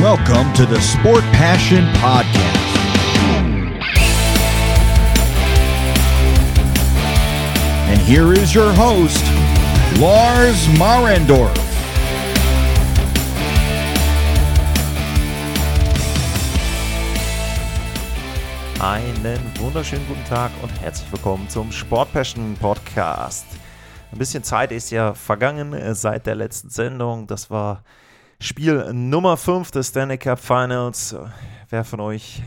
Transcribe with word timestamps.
Welcome 0.00 0.52
to 0.52 0.64
the 0.64 0.80
Sport 0.80 1.24
Passion 1.32 1.84
Podcast. 1.94 2.38
And 7.88 8.00
here 8.02 8.32
is 8.32 8.54
your 8.54 8.72
host, 8.74 9.24
Lars 9.98 10.68
Marendorf. 10.78 11.52
Einen 18.78 19.40
wunderschönen 19.58 20.06
guten 20.06 20.24
Tag 20.26 20.52
und 20.62 20.70
herzlich 20.80 21.10
willkommen 21.10 21.48
zum 21.48 21.72
Sport 21.72 22.12
Passion 22.12 22.56
Podcast. 22.60 23.46
Ein 24.12 24.18
bisschen 24.18 24.44
Zeit 24.44 24.70
ist 24.70 24.92
ja 24.92 25.12
vergangen 25.12 25.72
äh, 25.72 25.92
seit 25.96 26.26
der 26.26 26.36
letzten 26.36 26.70
Sendung. 26.70 27.26
Das 27.26 27.50
war 27.50 27.82
Spiel 28.40 28.92
Nummer 28.92 29.36
5 29.36 29.72
des 29.72 29.88
Stanley 29.88 30.16
Cup 30.16 30.38
Finals. 30.38 31.16
Wer 31.70 31.82
von 31.82 31.98
euch 31.98 32.40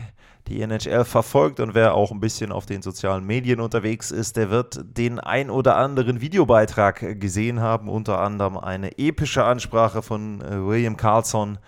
die 0.48 0.62
NHL 0.62 1.04
verfolgt 1.04 1.60
und 1.60 1.74
wer 1.74 1.94
auch 1.94 2.10
ein 2.10 2.18
bisschen 2.18 2.50
auf 2.50 2.64
den 2.64 2.80
sozialen 2.80 3.26
Medien 3.26 3.60
unterwegs 3.60 4.10
ist, 4.10 4.38
der 4.38 4.48
wird 4.48 4.80
den 4.96 5.20
ein 5.20 5.50
oder 5.50 5.76
anderen 5.76 6.22
Videobeitrag 6.22 7.20
gesehen 7.20 7.60
haben, 7.60 7.90
unter 7.90 8.20
anderem 8.20 8.56
eine 8.56 8.96
epische 8.96 9.44
Ansprache 9.44 10.00
von 10.00 10.40
äh, 10.40 10.66
William 10.66 10.96
Carlson 10.96 11.58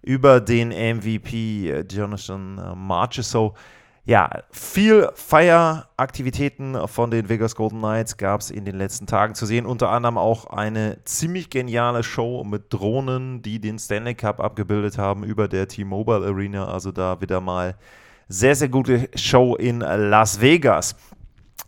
über 0.00 0.40
den 0.40 0.68
MVP 0.68 1.70
äh, 1.70 1.84
Jonathan 1.90 2.78
Marchessault 2.86 3.54
ja, 4.10 4.28
viel 4.50 5.08
Feieraktivitäten 5.14 6.88
von 6.88 7.12
den 7.12 7.28
Vegas 7.28 7.54
Golden 7.54 7.78
Knights 7.78 8.16
gab 8.16 8.40
es 8.40 8.50
in 8.50 8.64
den 8.64 8.76
letzten 8.76 9.06
Tagen 9.06 9.36
zu 9.36 9.46
sehen. 9.46 9.66
Unter 9.66 9.90
anderem 9.90 10.18
auch 10.18 10.46
eine 10.46 10.98
ziemlich 11.04 11.48
geniale 11.48 12.02
Show 12.02 12.42
mit 12.42 12.74
Drohnen, 12.74 13.40
die 13.40 13.60
den 13.60 13.78
Stanley 13.78 14.16
Cup 14.16 14.40
abgebildet 14.40 14.98
haben 14.98 15.22
über 15.22 15.46
der 15.46 15.68
T-Mobile 15.68 16.26
Arena. 16.26 16.66
Also 16.66 16.90
da 16.90 17.20
wieder 17.20 17.40
mal 17.40 17.76
sehr, 18.26 18.56
sehr 18.56 18.68
gute 18.68 19.08
Show 19.14 19.54
in 19.54 19.78
Las 19.78 20.40
Vegas. 20.40 20.96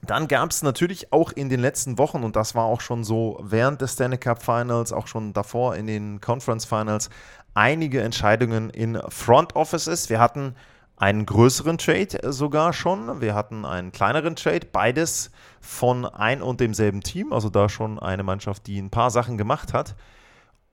Dann 0.04 0.26
gab 0.26 0.50
es 0.50 0.64
natürlich 0.64 1.12
auch 1.12 1.30
in 1.30 1.48
den 1.48 1.60
letzten 1.60 1.96
Wochen, 1.96 2.24
und 2.24 2.34
das 2.34 2.56
war 2.56 2.64
auch 2.64 2.80
schon 2.80 3.04
so 3.04 3.38
während 3.40 3.80
des 3.80 3.92
Stanley 3.92 4.18
Cup 4.18 4.42
Finals, 4.42 4.92
auch 4.92 5.06
schon 5.06 5.32
davor 5.32 5.76
in 5.76 5.86
den 5.86 6.20
Conference 6.20 6.64
Finals, 6.64 7.08
einige 7.54 8.02
Entscheidungen 8.02 8.68
in 8.70 9.00
Front 9.10 9.54
Offices. 9.54 10.10
Wir 10.10 10.18
hatten 10.18 10.56
einen 11.02 11.26
größeren 11.26 11.78
Trade 11.78 12.32
sogar 12.32 12.72
schon. 12.72 13.20
Wir 13.20 13.34
hatten 13.34 13.64
einen 13.64 13.90
kleineren 13.90 14.36
Trade, 14.36 14.68
beides 14.70 15.32
von 15.60 16.04
ein 16.04 16.40
und 16.40 16.60
demselben 16.60 17.00
Team, 17.00 17.32
also 17.32 17.50
da 17.50 17.68
schon 17.68 17.98
eine 17.98 18.22
Mannschaft, 18.22 18.68
die 18.68 18.78
ein 18.78 18.90
paar 18.90 19.10
Sachen 19.10 19.36
gemacht 19.36 19.72
hat. 19.72 19.96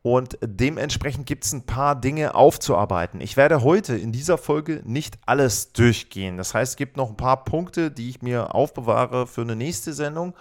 Und 0.04 0.38
dementsprechend 0.44 1.26
gibt 1.26 1.46
es 1.46 1.54
ein 1.54 1.66
paar 1.66 2.00
Dinge 2.00 2.36
aufzuarbeiten. 2.36 3.22
Ich 3.22 3.38
werde 3.38 3.64
heute 3.64 3.98
in 3.98 4.12
dieser 4.12 4.38
Folge 4.38 4.84
nicht 4.86 5.18
alles 5.26 5.74
durchgehen. 5.74 6.38
Das 6.38 6.54
heißt, 6.54 6.74
es 6.74 6.78
gibt 6.78 6.96
noch 6.96 7.10
ein 7.10 7.18
paar 7.18 7.44
Punkte, 7.44 7.90
die 7.90 8.10
ich 8.10 8.22
mir 8.22 8.54
aufbewahre 8.54 9.26
für 9.26 9.42
eine 9.42 9.56
nächste 9.56 9.94
Sendung. 9.94 10.36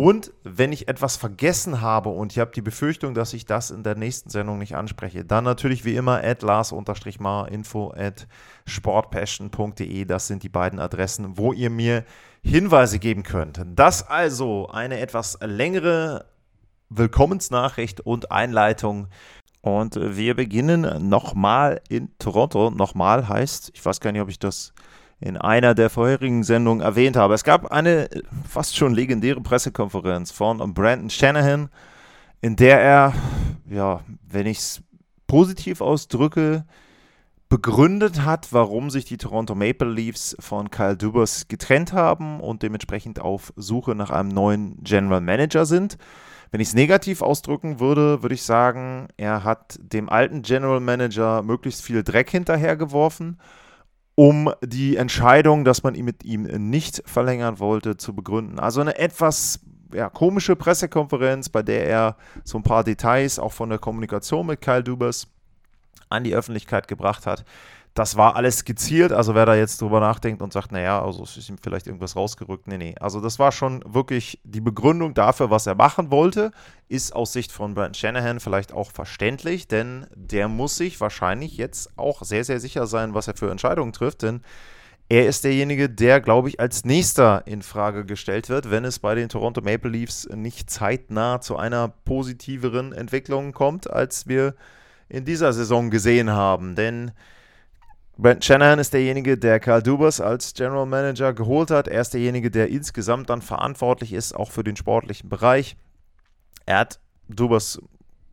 Und 0.00 0.32
wenn 0.44 0.72
ich 0.72 0.88
etwas 0.88 1.18
vergessen 1.18 1.82
habe 1.82 2.08
und 2.08 2.32
ich 2.32 2.38
habe 2.38 2.52
die 2.52 2.62
Befürchtung, 2.62 3.12
dass 3.12 3.34
ich 3.34 3.44
das 3.44 3.70
in 3.70 3.82
der 3.82 3.96
nächsten 3.96 4.30
Sendung 4.30 4.56
nicht 4.56 4.74
anspreche, 4.74 5.26
dann 5.26 5.44
natürlich 5.44 5.84
wie 5.84 5.94
immer 5.94 6.24
at 6.24 6.40
lars-mar 6.40 7.52
info 7.52 7.92
at 7.94 8.26
sportpassion.de. 8.64 10.06
Das 10.06 10.26
sind 10.26 10.42
die 10.42 10.48
beiden 10.48 10.80
Adressen, 10.80 11.36
wo 11.36 11.52
ihr 11.52 11.68
mir 11.68 12.06
Hinweise 12.42 12.98
geben 12.98 13.24
könnt. 13.24 13.62
Das 13.74 14.08
also 14.08 14.70
eine 14.70 15.00
etwas 15.00 15.36
längere 15.42 16.24
Willkommensnachricht 16.88 18.00
und 18.00 18.32
Einleitung. 18.32 19.08
Und 19.60 19.96
wir 20.00 20.34
beginnen 20.34 21.10
nochmal 21.10 21.82
in 21.90 22.08
Toronto. 22.18 22.70
Nochmal 22.70 23.28
heißt, 23.28 23.72
ich 23.74 23.84
weiß 23.84 24.00
gar 24.00 24.12
nicht, 24.12 24.22
ob 24.22 24.30
ich 24.30 24.38
das 24.38 24.72
in 25.20 25.36
einer 25.36 25.74
der 25.74 25.90
vorherigen 25.90 26.42
Sendungen 26.44 26.80
erwähnt 26.80 27.16
habe. 27.16 27.34
Es 27.34 27.44
gab 27.44 27.70
eine 27.70 28.08
fast 28.48 28.76
schon 28.76 28.94
legendäre 28.94 29.40
Pressekonferenz 29.40 30.30
von 30.30 30.72
Brandon 30.72 31.10
Shanahan, 31.10 31.68
in 32.40 32.56
der 32.56 32.80
er, 32.80 33.12
ja, 33.68 34.00
wenn 34.26 34.46
ich 34.46 34.58
es 34.58 34.82
positiv 35.26 35.82
ausdrücke, 35.82 36.64
begründet 37.50 38.24
hat, 38.24 38.52
warum 38.52 38.90
sich 38.90 39.04
die 39.04 39.18
Toronto 39.18 39.54
Maple 39.54 39.90
Leafs 39.90 40.36
von 40.38 40.70
Kyle 40.70 40.96
Dubas 40.96 41.48
getrennt 41.48 41.92
haben 41.92 42.40
und 42.40 42.62
dementsprechend 42.62 43.20
auf 43.20 43.52
Suche 43.56 43.94
nach 43.94 44.10
einem 44.10 44.28
neuen 44.28 44.82
General 44.82 45.20
Manager 45.20 45.66
sind. 45.66 45.98
Wenn 46.52 46.60
ich 46.60 46.68
es 46.68 46.74
negativ 46.74 47.22
ausdrücken 47.22 47.78
würde, 47.78 48.22
würde 48.22 48.34
ich 48.34 48.42
sagen, 48.44 49.08
er 49.16 49.44
hat 49.44 49.78
dem 49.82 50.08
alten 50.08 50.42
General 50.42 50.80
Manager 50.80 51.42
möglichst 51.42 51.82
viel 51.82 52.02
Dreck 52.02 52.30
hinterhergeworfen 52.30 53.38
um 54.20 54.52
die 54.62 54.96
Entscheidung, 54.96 55.64
dass 55.64 55.82
man 55.82 55.94
ihn 55.94 56.04
mit 56.04 56.24
ihm 56.24 56.42
nicht 56.42 57.02
verlängern 57.06 57.58
wollte, 57.58 57.96
zu 57.96 58.14
begründen. 58.14 58.58
Also 58.58 58.82
eine 58.82 58.98
etwas 58.98 59.60
ja, 59.94 60.10
komische 60.10 60.56
Pressekonferenz, 60.56 61.48
bei 61.48 61.62
der 61.62 61.86
er 61.86 62.16
so 62.44 62.58
ein 62.58 62.62
paar 62.62 62.84
Details 62.84 63.38
auch 63.38 63.54
von 63.54 63.70
der 63.70 63.78
Kommunikation 63.78 64.46
mit 64.46 64.60
Kyle 64.60 64.84
Dubas 64.84 65.26
an 66.10 66.22
die 66.22 66.34
Öffentlichkeit 66.34 66.86
gebracht 66.86 67.24
hat. 67.24 67.46
Das 67.94 68.16
war 68.16 68.36
alles 68.36 68.58
skizziert, 68.58 69.12
also 69.12 69.34
wer 69.34 69.46
da 69.46 69.56
jetzt 69.56 69.80
drüber 69.80 69.98
nachdenkt 69.98 70.42
und 70.42 70.52
sagt, 70.52 70.70
naja, 70.70 71.04
also 71.04 71.24
es 71.24 71.36
ist 71.36 71.48
ihm 71.48 71.58
vielleicht 71.60 71.88
irgendwas 71.88 72.14
rausgerückt, 72.14 72.68
nee, 72.68 72.78
nee. 72.78 72.94
Also 73.00 73.20
das 73.20 73.40
war 73.40 73.50
schon 73.50 73.82
wirklich 73.84 74.40
die 74.44 74.60
Begründung 74.60 75.12
dafür, 75.12 75.50
was 75.50 75.66
er 75.66 75.74
machen 75.74 76.12
wollte, 76.12 76.52
ist 76.88 77.14
aus 77.14 77.32
Sicht 77.32 77.50
von 77.50 77.74
Brandon 77.74 77.94
Shanahan 77.94 78.38
vielleicht 78.38 78.72
auch 78.72 78.92
verständlich, 78.92 79.66
denn 79.66 80.06
der 80.14 80.46
muss 80.46 80.76
sich 80.76 81.00
wahrscheinlich 81.00 81.56
jetzt 81.56 81.90
auch 81.98 82.22
sehr, 82.22 82.44
sehr 82.44 82.60
sicher 82.60 82.86
sein, 82.86 83.14
was 83.14 83.26
er 83.26 83.36
für 83.36 83.50
Entscheidungen 83.50 83.92
trifft, 83.92 84.22
denn 84.22 84.42
er 85.08 85.26
ist 85.26 85.42
derjenige, 85.42 85.90
der, 85.90 86.20
glaube 86.20 86.48
ich, 86.48 86.60
als 86.60 86.84
nächster 86.84 87.42
in 87.44 87.62
Frage 87.62 88.04
gestellt 88.04 88.48
wird, 88.48 88.70
wenn 88.70 88.84
es 88.84 89.00
bei 89.00 89.16
den 89.16 89.28
Toronto 89.28 89.60
Maple 89.60 89.90
Leafs 89.90 90.28
nicht 90.32 90.70
zeitnah 90.70 91.40
zu 91.40 91.56
einer 91.56 91.88
positiveren 91.88 92.92
Entwicklung 92.92 93.50
kommt, 93.50 93.90
als 93.90 94.28
wir 94.28 94.54
in 95.08 95.24
dieser 95.24 95.52
Saison 95.52 95.90
gesehen 95.90 96.30
haben. 96.30 96.76
Denn 96.76 97.10
Brent 98.20 98.44
Shanahan 98.44 98.78
ist 98.78 98.92
derjenige, 98.92 99.38
der 99.38 99.60
Karl 99.60 99.82
Dubas 99.82 100.20
als 100.20 100.52
General 100.52 100.84
Manager 100.84 101.32
geholt 101.32 101.70
hat. 101.70 101.88
Er 101.88 102.02
ist 102.02 102.12
derjenige, 102.12 102.50
der 102.50 102.68
insgesamt 102.68 103.30
dann 103.30 103.40
verantwortlich 103.40 104.12
ist, 104.12 104.34
auch 104.34 104.50
für 104.50 104.62
den 104.62 104.76
sportlichen 104.76 105.30
Bereich. 105.30 105.74
Er 106.66 106.80
hat 106.80 107.00
Dubas 107.28 107.80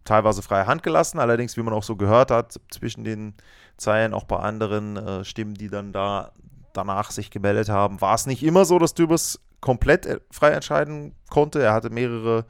teilweise 0.03 0.41
freie 0.41 0.67
Hand 0.67 0.83
gelassen, 0.83 1.19
allerdings, 1.19 1.55
wie 1.55 1.61
man 1.61 1.73
auch 1.73 1.83
so 1.83 1.95
gehört 1.95 2.31
hat, 2.31 2.59
zwischen 2.69 3.05
den 3.05 3.35
Zeilen 3.77 4.13
auch 4.13 4.25
bei 4.25 4.37
anderen 4.37 4.97
äh, 4.97 5.23
Stimmen, 5.23 5.53
die 5.53 5.69
dann 5.69 5.93
da 5.93 6.33
danach 6.73 7.11
sich 7.11 7.31
gemeldet 7.31 7.69
haben, 7.69 8.01
war 8.01 8.13
es 8.13 8.25
nicht 8.25 8.43
immer 8.43 8.65
so, 8.65 8.79
dass 8.79 8.93
Dubas 8.93 9.39
komplett 9.61 10.05
äh, 10.05 10.19
frei 10.31 10.49
entscheiden 10.51 11.15
konnte. 11.29 11.61
Er 11.61 11.71
hatte 11.71 11.91
mehrere 11.91 12.45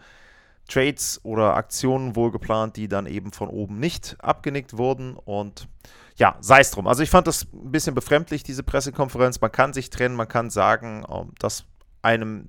Trades 0.67 1.19
oder 1.23 1.55
Aktionen 1.55 2.15
wohl 2.15 2.31
geplant, 2.31 2.75
die 2.75 2.87
dann 2.87 3.05
eben 3.05 3.31
von 3.31 3.49
oben 3.49 3.79
nicht 3.79 4.17
abgenickt 4.19 4.77
wurden 4.77 5.15
und 5.15 5.67
ja, 6.17 6.35
sei 6.41 6.61
es 6.61 6.71
drum. 6.71 6.87
Also 6.87 7.03
ich 7.03 7.09
fand 7.09 7.27
das 7.27 7.45
ein 7.53 7.71
bisschen 7.71 7.93
befremdlich, 7.93 8.43
diese 8.43 8.63
Pressekonferenz. 8.63 9.39
Man 9.39 9.51
kann 9.51 9.73
sich 9.73 9.91
trennen, 9.91 10.15
man 10.15 10.27
kann 10.27 10.49
sagen, 10.49 11.05
ähm, 11.09 11.31
dass 11.39 11.65
einem 12.01 12.47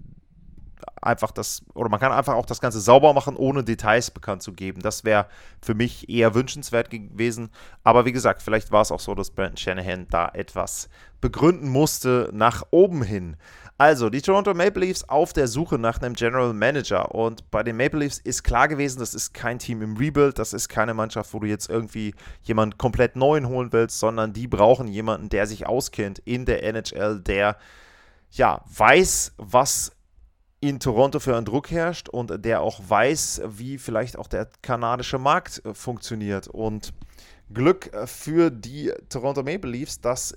einfach 1.02 1.30
das, 1.30 1.62
oder 1.74 1.88
man 1.88 2.00
kann 2.00 2.12
einfach 2.12 2.34
auch 2.34 2.46
das 2.46 2.60
Ganze 2.60 2.80
sauber 2.80 3.12
machen, 3.12 3.36
ohne 3.36 3.64
Details 3.64 4.10
bekannt 4.10 4.42
zu 4.42 4.52
geben. 4.52 4.80
Das 4.80 5.04
wäre 5.04 5.26
für 5.60 5.74
mich 5.74 6.08
eher 6.08 6.34
wünschenswert 6.34 6.90
gewesen. 6.90 7.50
Aber 7.84 8.04
wie 8.04 8.12
gesagt, 8.12 8.42
vielleicht 8.42 8.72
war 8.72 8.82
es 8.82 8.92
auch 8.92 9.00
so, 9.00 9.14
dass 9.14 9.30
Brandon 9.30 9.56
Shanahan 9.56 10.06
da 10.08 10.28
etwas 10.32 10.88
begründen 11.20 11.68
musste 11.68 12.30
nach 12.32 12.64
oben 12.70 13.02
hin. 13.02 13.36
Also, 13.80 14.10
die 14.10 14.20
Toronto 14.20 14.54
Maple 14.54 14.86
Leafs 14.86 15.04
auf 15.04 15.32
der 15.32 15.46
Suche 15.46 15.78
nach 15.78 16.02
einem 16.02 16.14
General 16.14 16.52
Manager. 16.52 17.14
Und 17.14 17.48
bei 17.52 17.62
den 17.62 17.76
Maple 17.76 18.00
Leafs 18.00 18.18
ist 18.18 18.42
klar 18.42 18.66
gewesen, 18.66 18.98
das 18.98 19.14
ist 19.14 19.32
kein 19.32 19.60
Team 19.60 19.82
im 19.82 19.96
Rebuild, 19.96 20.40
das 20.40 20.52
ist 20.52 20.68
keine 20.68 20.94
Mannschaft, 20.94 21.32
wo 21.32 21.38
du 21.38 21.46
jetzt 21.46 21.70
irgendwie 21.70 22.12
jemanden 22.42 22.76
komplett 22.76 23.14
neuen 23.14 23.46
holen 23.46 23.72
willst, 23.72 24.00
sondern 24.00 24.32
die 24.32 24.48
brauchen 24.48 24.88
jemanden, 24.88 25.28
der 25.28 25.46
sich 25.46 25.68
auskennt 25.68 26.18
in 26.24 26.44
der 26.44 26.64
NHL, 26.64 27.20
der 27.20 27.56
ja 28.32 28.64
weiß, 28.66 29.34
was 29.36 29.92
in 30.58 30.80
Toronto 30.80 31.20
für 31.20 31.36
einen 31.36 31.46
Druck 31.46 31.70
herrscht 31.70 32.08
und 32.08 32.44
der 32.44 32.62
auch 32.62 32.80
weiß, 32.84 33.42
wie 33.46 33.78
vielleicht 33.78 34.18
auch 34.18 34.26
der 34.26 34.48
kanadische 34.60 35.18
Markt 35.18 35.64
äh, 35.64 35.72
funktioniert. 35.72 36.48
Und 36.48 36.92
Glück 37.54 37.92
äh, 37.94 38.08
für 38.08 38.50
die 38.50 38.92
Toronto 39.08 39.44
Maple 39.44 39.70
Leafs, 39.70 40.00
dass 40.00 40.36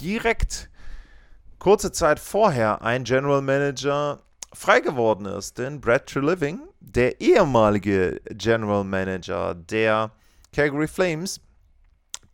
direkt 0.00 0.70
kurze 1.58 1.92
Zeit 1.92 2.20
vorher 2.20 2.82
ein 2.82 3.04
General 3.04 3.42
Manager 3.42 4.20
frei 4.52 4.80
geworden 4.80 5.26
ist. 5.26 5.58
Denn 5.58 5.80
Brad 5.80 6.06
Treliving, 6.06 6.60
der 6.80 7.20
ehemalige 7.20 8.20
General 8.30 8.84
Manager 8.84 9.54
der 9.54 10.10
Calgary 10.52 10.88
Flames, 10.88 11.40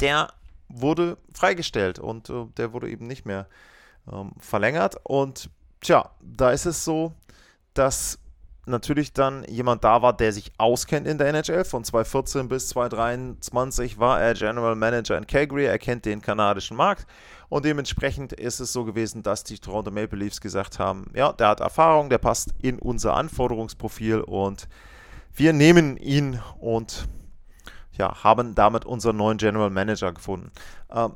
der 0.01 0.33
wurde 0.69 1.19
freigestellt 1.35 1.99
und 1.99 2.31
äh, 2.31 2.47
der 2.57 2.73
wurde 2.73 2.89
eben 2.89 3.07
nicht 3.07 3.27
mehr 3.27 3.47
ähm, 4.11 4.33
verlängert. 4.39 4.97
Und 5.05 5.51
tja, 5.81 6.11
da 6.21 6.51
ist 6.51 6.67
es 6.67 6.85
so, 6.85 7.13
dass 7.75 8.19
natürlich 8.67 9.13
dann 9.13 9.45
jemand 9.45 9.85
da 9.85 10.03
war, 10.03 10.13
der 10.13 10.33
sich 10.33 10.53
auskennt 10.59 11.07
in 11.07 11.19
der 11.19 11.29
NHL. 11.29 11.65
Von 11.65 11.85
2014 11.85 12.49
bis 12.49 12.69
2023 12.69 13.99
war 13.99 14.21
er 14.21 14.35
General 14.35 14.77
Manager 14.77 15.19
in 15.19 15.27
Calgary. 15.27 15.65
Er 15.65 15.79
kennt 15.79 16.05
den 16.05 16.23
kanadischen 16.23 16.77
Markt. 16.77 17.07
Und 17.49 17.65
dementsprechend 17.65 18.33
ist 18.33 18.61
es 18.61 18.73
so 18.73 18.85
gewesen, 18.85 19.23
dass 19.23 19.45
die 19.45 19.59
Toronto 19.59 19.91
Maple 19.91 20.19
Leafs 20.19 20.41
gesagt 20.41 20.79
haben, 20.79 21.11
ja, 21.15 21.33
der 21.33 21.49
hat 21.49 21.61
Erfahrung, 21.61 22.09
der 22.09 22.19
passt 22.19 22.55
in 22.63 22.79
unser 22.79 23.15
Anforderungsprofil 23.15 24.21
und 24.21 24.69
wir 25.35 25.53
nehmen 25.53 25.97
ihn 25.97 26.41
und 26.61 27.09
ja, 27.93 28.25
haben 28.25 28.55
damit 28.55 28.85
unseren 28.85 29.17
neuen 29.17 29.39
General 29.39 29.71
Manager 29.71 30.13
gefunden. 30.13 30.51
Ähm, 30.91 31.15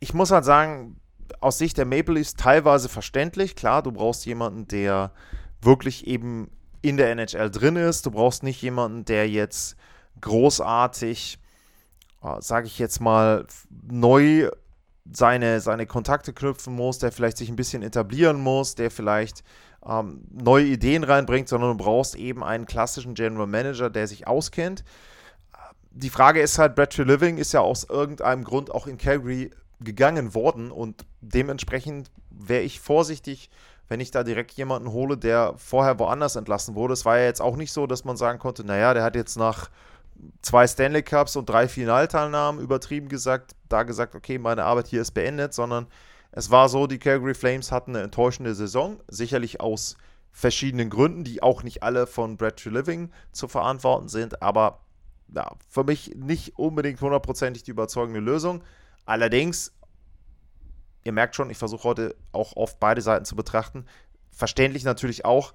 ich 0.00 0.12
muss 0.12 0.30
halt 0.30 0.44
sagen, 0.44 1.00
aus 1.40 1.58
Sicht 1.58 1.78
der 1.78 1.86
Maple 1.86 2.14
Leafs 2.14 2.34
teilweise 2.34 2.88
verständlich. 2.88 3.56
Klar, 3.56 3.82
du 3.82 3.92
brauchst 3.92 4.26
jemanden, 4.26 4.68
der 4.68 5.12
wirklich 5.60 6.06
eben 6.06 6.50
in 6.82 6.96
der 6.96 7.10
NHL 7.10 7.50
drin 7.50 7.76
ist. 7.76 8.06
Du 8.06 8.10
brauchst 8.10 8.42
nicht 8.42 8.62
jemanden, 8.62 9.04
der 9.04 9.28
jetzt 9.28 9.76
großartig, 10.20 11.38
äh, 12.22 12.40
sage 12.40 12.66
ich 12.66 12.78
jetzt 12.78 13.00
mal, 13.00 13.46
neu 13.90 14.50
seine, 15.10 15.60
seine 15.60 15.86
Kontakte 15.86 16.32
knüpfen 16.32 16.74
muss, 16.74 16.98
der 16.98 17.12
vielleicht 17.12 17.38
sich 17.38 17.48
ein 17.48 17.56
bisschen 17.56 17.82
etablieren 17.82 18.40
muss, 18.40 18.74
der 18.74 18.90
vielleicht 18.90 19.42
ähm, 19.86 20.24
neue 20.30 20.66
Ideen 20.66 21.04
reinbringt, 21.04 21.48
sondern 21.48 21.76
du 21.76 21.84
brauchst 21.84 22.14
eben 22.14 22.44
einen 22.44 22.66
klassischen 22.66 23.14
General 23.14 23.46
Manager, 23.46 23.90
der 23.90 24.06
sich 24.06 24.26
auskennt. 24.26 24.84
Die 25.90 26.10
Frage 26.10 26.40
ist 26.40 26.58
halt, 26.58 26.74
Brad 26.74 26.96
Living 26.96 27.38
ist 27.38 27.52
ja 27.52 27.60
aus 27.60 27.84
irgendeinem 27.84 28.44
Grund 28.44 28.70
auch 28.70 28.86
in 28.86 28.98
Calgary 28.98 29.50
gegangen 29.80 30.34
worden 30.34 30.70
und 30.70 31.06
dementsprechend 31.20 32.10
wäre 32.30 32.62
ich 32.62 32.80
vorsichtig, 32.80 33.48
wenn 33.88 34.00
ich 34.00 34.10
da 34.10 34.22
direkt 34.22 34.52
jemanden 34.52 34.92
hole, 34.92 35.16
der 35.16 35.54
vorher 35.56 35.98
woanders 35.98 36.36
entlassen 36.36 36.74
wurde. 36.74 36.94
Es 36.94 37.04
war 37.04 37.18
ja 37.18 37.24
jetzt 37.24 37.40
auch 37.40 37.56
nicht 37.56 37.72
so, 37.72 37.86
dass 37.86 38.04
man 38.04 38.16
sagen 38.16 38.38
konnte, 38.38 38.64
naja, 38.64 38.94
der 38.94 39.02
hat 39.02 39.16
jetzt 39.16 39.36
nach 39.36 39.70
zwei 40.42 40.66
Stanley 40.66 41.02
Cups 41.02 41.36
und 41.36 41.48
drei 41.48 41.68
Finalteilnahmen 41.68 42.60
übertrieben 42.60 43.08
gesagt, 43.08 43.54
da 43.68 43.84
gesagt, 43.84 44.14
okay, 44.14 44.38
meine 44.38 44.64
Arbeit 44.64 44.88
hier 44.88 45.00
ist 45.00 45.12
beendet, 45.12 45.54
sondern 45.54 45.86
es 46.32 46.50
war 46.50 46.68
so, 46.68 46.86
die 46.86 46.98
Calgary 46.98 47.34
Flames 47.34 47.72
hatten 47.72 47.96
eine 47.96 48.04
enttäuschende 48.04 48.54
Saison, 48.54 49.00
sicherlich 49.08 49.60
aus 49.60 49.96
verschiedenen 50.30 50.90
Gründen, 50.90 51.24
die 51.24 51.42
auch 51.42 51.62
nicht 51.62 51.82
alle 51.82 52.06
von 52.06 52.36
Brad 52.36 52.64
Living 52.64 53.10
zu 53.32 53.48
verantworten 53.48 54.08
sind, 54.08 54.42
aber 54.42 54.80
ja, 55.34 55.50
für 55.68 55.84
mich 55.84 56.14
nicht 56.16 56.58
unbedingt 56.58 57.00
hundertprozentig 57.00 57.62
die 57.62 57.70
überzeugende 57.70 58.20
Lösung. 58.20 58.62
Allerdings 59.04 59.72
ihr 61.04 61.12
merkt 61.12 61.36
schon, 61.36 61.50
ich 61.50 61.58
versuche 61.58 61.84
heute 61.84 62.16
auch 62.32 62.56
oft 62.56 62.80
beide 62.80 63.00
Seiten 63.00 63.24
zu 63.24 63.36
betrachten. 63.36 63.86
Verständlich 64.30 64.84
natürlich 64.84 65.24
auch, 65.24 65.54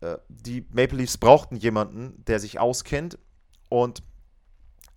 äh, 0.00 0.16
die 0.28 0.66
Maple 0.70 0.98
Leafs 0.98 1.18
brauchten 1.18 1.56
jemanden, 1.56 2.24
der 2.26 2.38
sich 2.38 2.58
auskennt 2.58 3.18
und 3.68 4.02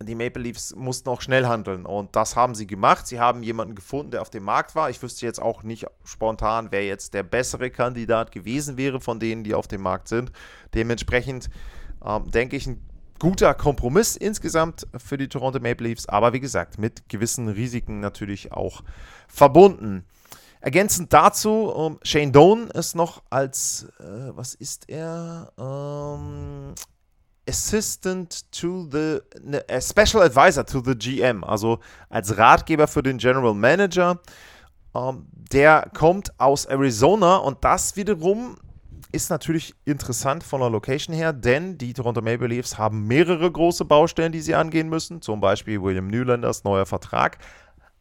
die 0.03 0.15
Maple 0.15 0.43
Leafs 0.43 0.75
mussten 0.75 1.09
auch 1.09 1.21
schnell 1.21 1.47
handeln 1.47 1.85
und 1.85 2.15
das 2.15 2.35
haben 2.35 2.53
sie 2.53 2.67
gemacht. 2.67 3.07
Sie 3.07 3.19
haben 3.19 3.41
jemanden 3.41 3.73
gefunden, 3.73 4.11
der 4.11 4.21
auf 4.21 4.29
dem 4.29 4.43
Markt 4.43 4.75
war. 4.75 4.91
Ich 4.91 5.01
wüsste 5.01 5.25
jetzt 5.25 5.41
auch 5.41 5.63
nicht 5.63 5.87
spontan, 6.03 6.67
wer 6.69 6.85
jetzt 6.85 7.15
der 7.15 7.23
bessere 7.23 7.71
Kandidat 7.71 8.31
gewesen 8.31 8.77
wäre 8.77 9.01
von 9.01 9.19
denen, 9.19 9.43
die 9.43 9.55
auf 9.55 9.67
dem 9.67 9.81
Markt 9.81 10.07
sind. 10.07 10.31
Dementsprechend 10.75 11.49
ähm, 12.05 12.29
denke 12.29 12.55
ich, 12.55 12.67
ein 12.67 12.87
guter 13.19 13.53
Kompromiss 13.53 14.15
insgesamt 14.15 14.87
für 14.97 15.17
die 15.17 15.27
Toronto 15.27 15.59
Maple 15.59 15.87
Leafs, 15.87 16.07
aber 16.07 16.33
wie 16.33 16.39
gesagt, 16.39 16.77
mit 16.77 17.09
gewissen 17.09 17.47
Risiken 17.49 17.99
natürlich 17.99 18.51
auch 18.51 18.81
verbunden. 19.27 20.05
Ergänzend 20.59 21.13
dazu, 21.13 21.69
um, 21.69 21.93
ähm, 21.93 21.99
Shane 22.03 22.31
Doan 22.31 22.67
ist 22.71 22.95
noch 22.95 23.21
als, 23.29 23.87
äh, 23.99 24.35
was 24.35 24.55
ist 24.55 24.89
er? 24.89 25.51
Ähm, 25.57 26.73
Assistant 27.47 28.51
to 28.51 28.87
the, 28.91 29.19
ne, 29.41 29.63
Special 29.79 30.23
Advisor 30.23 30.65
to 30.65 30.81
the 30.83 30.95
GM, 30.95 31.43
also 31.43 31.79
als 32.09 32.37
Ratgeber 32.37 32.87
für 32.87 33.03
den 33.03 33.17
General 33.17 33.53
Manager. 33.53 34.19
Ähm, 34.93 35.27
der 35.31 35.89
kommt 35.95 36.37
aus 36.39 36.65
Arizona 36.65 37.37
und 37.37 37.63
das 37.63 37.95
wiederum 37.95 38.57
ist 39.17 39.31
natürlich 39.31 39.73
interessant 39.83 40.43
von 40.43 40.61
der 40.61 40.69
Location 40.69 41.15
her, 41.15 41.33
denn 41.33 41.79
die 41.79 41.93
Toronto 41.93 42.21
Maple 42.21 42.47
Leafs 42.47 42.77
haben 42.77 43.07
mehrere 43.07 43.51
große 43.51 43.83
Baustellen, 43.83 44.31
die 44.31 44.41
sie 44.41 44.53
angehen 44.53 44.89
müssen. 44.89 45.23
Zum 45.23 45.41
Beispiel 45.41 45.81
William 45.81 46.05
Nylanders 46.05 46.63
neuer 46.63 46.85
Vertrag, 46.85 47.39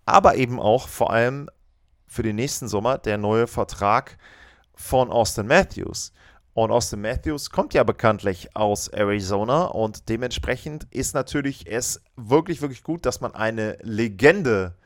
aber 0.05 0.37
eben 0.37 0.61
auch 0.61 0.89
vor 0.89 1.11
allem 1.11 1.49
für 2.07 2.23
den 2.23 2.37
nächsten 2.37 2.69
Sommer 2.69 2.99
der 2.99 3.17
neue 3.17 3.47
Vertrag 3.47 4.19
von 4.75 5.11
Austin 5.11 5.47
Matthews. 5.47 6.13
Und 6.53 6.71
Austin 6.71 7.01
Matthews 7.01 7.49
kommt 7.49 7.73
ja 7.73 7.83
bekanntlich 7.83 8.55
aus 8.55 8.89
Arizona 8.89 9.65
und 9.65 10.11
dementsprechend 10.11 10.85
ist 10.91 11.15
natürlich 11.15 11.67
es 11.67 12.03
wirklich, 12.17 12.61
wirklich 12.61 12.83
gut, 12.83 13.07
dass 13.07 13.23
man 13.23 13.35
eine 13.35 13.79
Legende 13.81 14.77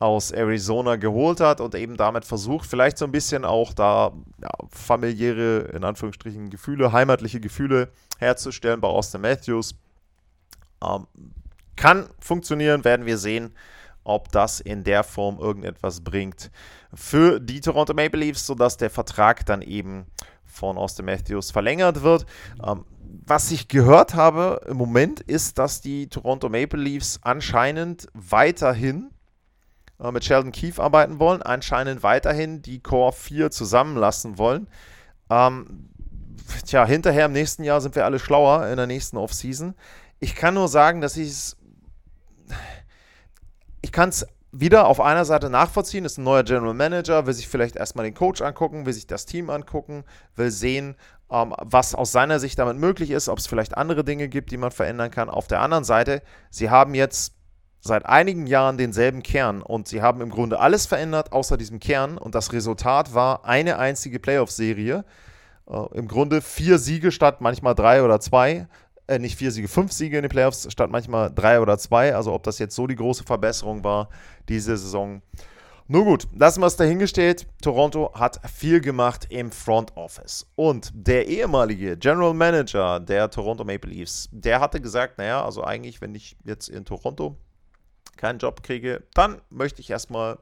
aus 0.00 0.30
Arizona 0.30 0.96
geholt 0.96 1.40
hat 1.40 1.60
und 1.60 1.74
eben 1.74 1.96
damit 1.96 2.24
versucht, 2.24 2.68
vielleicht 2.68 2.96
so 2.96 3.04
ein 3.04 3.12
bisschen 3.12 3.44
auch 3.44 3.74
da 3.74 4.12
ja, 4.42 4.50
familiäre, 4.70 5.70
in 5.74 5.84
Anführungsstrichen, 5.84 6.48
Gefühle, 6.48 6.90
heimatliche 6.90 7.38
Gefühle 7.38 7.92
herzustellen 8.18 8.80
bei 8.80 8.88
Austin 8.88 9.20
Matthews. 9.20 9.74
Ähm, 10.82 11.06
kann 11.76 12.08
funktionieren, 12.18 12.82
werden 12.84 13.04
wir 13.04 13.18
sehen, 13.18 13.54
ob 14.02 14.32
das 14.32 14.60
in 14.60 14.84
der 14.84 15.04
Form 15.04 15.38
irgendetwas 15.38 16.00
bringt 16.00 16.50
für 16.94 17.38
die 17.38 17.60
Toronto 17.60 17.92
Maple 17.92 18.20
Leafs, 18.20 18.46
sodass 18.46 18.78
der 18.78 18.88
Vertrag 18.88 19.44
dann 19.44 19.60
eben 19.60 20.06
von 20.46 20.78
Austin 20.78 21.04
Matthews 21.04 21.50
verlängert 21.50 22.02
wird. 22.02 22.24
Ähm, 22.66 22.86
was 23.26 23.50
ich 23.50 23.68
gehört 23.68 24.14
habe 24.14 24.62
im 24.66 24.78
Moment 24.78 25.20
ist, 25.20 25.58
dass 25.58 25.82
die 25.82 26.08
Toronto 26.08 26.48
Maple 26.48 26.80
Leafs 26.80 27.20
anscheinend 27.22 28.08
weiterhin 28.14 29.10
äh, 30.02 30.10
mit 30.10 30.24
Sheldon 30.24 30.52
Keefe 30.52 30.82
arbeiten 30.82 31.18
wollen, 31.18 31.42
anscheinend 31.42 32.02
weiterhin 32.02 32.62
die 32.62 32.80
Core 32.80 33.12
4 33.12 33.50
zusammenlassen 33.50 34.38
wollen. 34.38 34.68
Ähm, 35.28 35.90
tja, 36.66 36.84
hinterher 36.84 37.26
im 37.26 37.32
nächsten 37.32 37.64
Jahr 37.64 37.80
sind 37.80 37.94
wir 37.94 38.04
alle 38.04 38.18
schlauer 38.18 38.66
in 38.68 38.76
der 38.76 38.86
nächsten 38.86 39.16
Offseason. 39.16 39.74
Ich 40.18 40.34
kann 40.34 40.54
nur 40.54 40.68
sagen, 40.68 41.00
dass 41.00 41.16
ich 41.16 41.28
es. 41.28 41.56
Ich 43.82 43.92
kann 43.92 44.10
es 44.10 44.26
wieder 44.52 44.86
auf 44.86 45.00
einer 45.00 45.24
Seite 45.24 45.48
nachvollziehen, 45.48 46.04
ist 46.04 46.18
ein 46.18 46.24
neuer 46.24 46.42
General 46.42 46.74
Manager, 46.74 47.26
will 47.26 47.34
sich 47.34 47.48
vielleicht 47.48 47.76
erstmal 47.76 48.04
den 48.04 48.14
Coach 48.14 48.42
angucken, 48.42 48.84
will 48.84 48.92
sich 48.92 49.06
das 49.06 49.24
Team 49.24 49.48
angucken, 49.48 50.04
will 50.34 50.50
sehen, 50.50 50.96
ähm, 51.30 51.54
was 51.58 51.94
aus 51.94 52.12
seiner 52.12 52.40
Sicht 52.40 52.58
damit 52.58 52.76
möglich 52.76 53.10
ist, 53.10 53.28
ob 53.28 53.38
es 53.38 53.46
vielleicht 53.46 53.76
andere 53.76 54.04
Dinge 54.04 54.28
gibt, 54.28 54.50
die 54.50 54.56
man 54.56 54.72
verändern 54.72 55.10
kann. 55.10 55.30
Auf 55.30 55.46
der 55.46 55.60
anderen 55.60 55.84
Seite, 55.84 56.22
sie 56.50 56.68
haben 56.68 56.94
jetzt 56.94 57.34
seit 57.80 58.06
einigen 58.06 58.46
Jahren 58.46 58.76
denselben 58.76 59.22
Kern 59.22 59.62
und 59.62 59.88
sie 59.88 60.02
haben 60.02 60.20
im 60.20 60.30
Grunde 60.30 60.60
alles 60.60 60.86
verändert 60.86 61.32
außer 61.32 61.56
diesem 61.56 61.80
Kern 61.80 62.18
und 62.18 62.34
das 62.34 62.52
Resultat 62.52 63.14
war 63.14 63.44
eine 63.44 63.78
einzige 63.78 64.18
Playoff-Serie. 64.18 65.04
Äh, 65.66 65.98
Im 65.98 66.08
Grunde 66.08 66.42
vier 66.42 66.78
Siege 66.78 67.10
statt 67.10 67.40
manchmal 67.40 67.74
drei 67.74 68.02
oder 68.02 68.20
zwei. 68.20 68.68
Äh, 69.06 69.18
nicht 69.18 69.36
vier 69.36 69.50
Siege, 69.50 69.68
fünf 69.68 69.92
Siege 69.92 70.16
in 70.18 70.22
den 70.22 70.28
Playoffs 70.28 70.70
statt 70.70 70.90
manchmal 70.90 71.32
drei 71.34 71.60
oder 71.60 71.78
zwei. 71.78 72.14
Also 72.14 72.32
ob 72.32 72.42
das 72.42 72.58
jetzt 72.58 72.74
so 72.74 72.86
die 72.86 72.96
große 72.96 73.24
Verbesserung 73.24 73.82
war 73.82 74.10
diese 74.48 74.76
Saison. 74.76 75.22
Nur 75.88 76.04
gut, 76.04 76.28
lassen 76.36 76.60
wir 76.60 76.68
es 76.68 76.76
dahingestellt. 76.76 77.48
Toronto 77.62 78.12
hat 78.14 78.40
viel 78.48 78.80
gemacht 78.80 79.26
im 79.30 79.50
Front 79.50 79.96
Office. 79.96 80.46
Und 80.54 80.92
der 80.94 81.26
ehemalige 81.26 81.96
General 81.96 82.32
Manager 82.32 83.00
der 83.00 83.28
Toronto 83.28 83.64
Maple 83.64 83.90
Leafs, 83.90 84.28
der 84.30 84.60
hatte 84.60 84.80
gesagt, 84.80 85.18
naja, 85.18 85.44
also 85.44 85.64
eigentlich, 85.64 86.00
wenn 86.00 86.14
ich 86.14 86.36
jetzt 86.44 86.68
in 86.68 86.84
Toronto 86.84 87.36
keinen 88.20 88.38
Job 88.38 88.62
kriege, 88.62 89.02
dann 89.14 89.40
möchte 89.48 89.80
ich 89.80 89.90
erstmal 89.90 90.38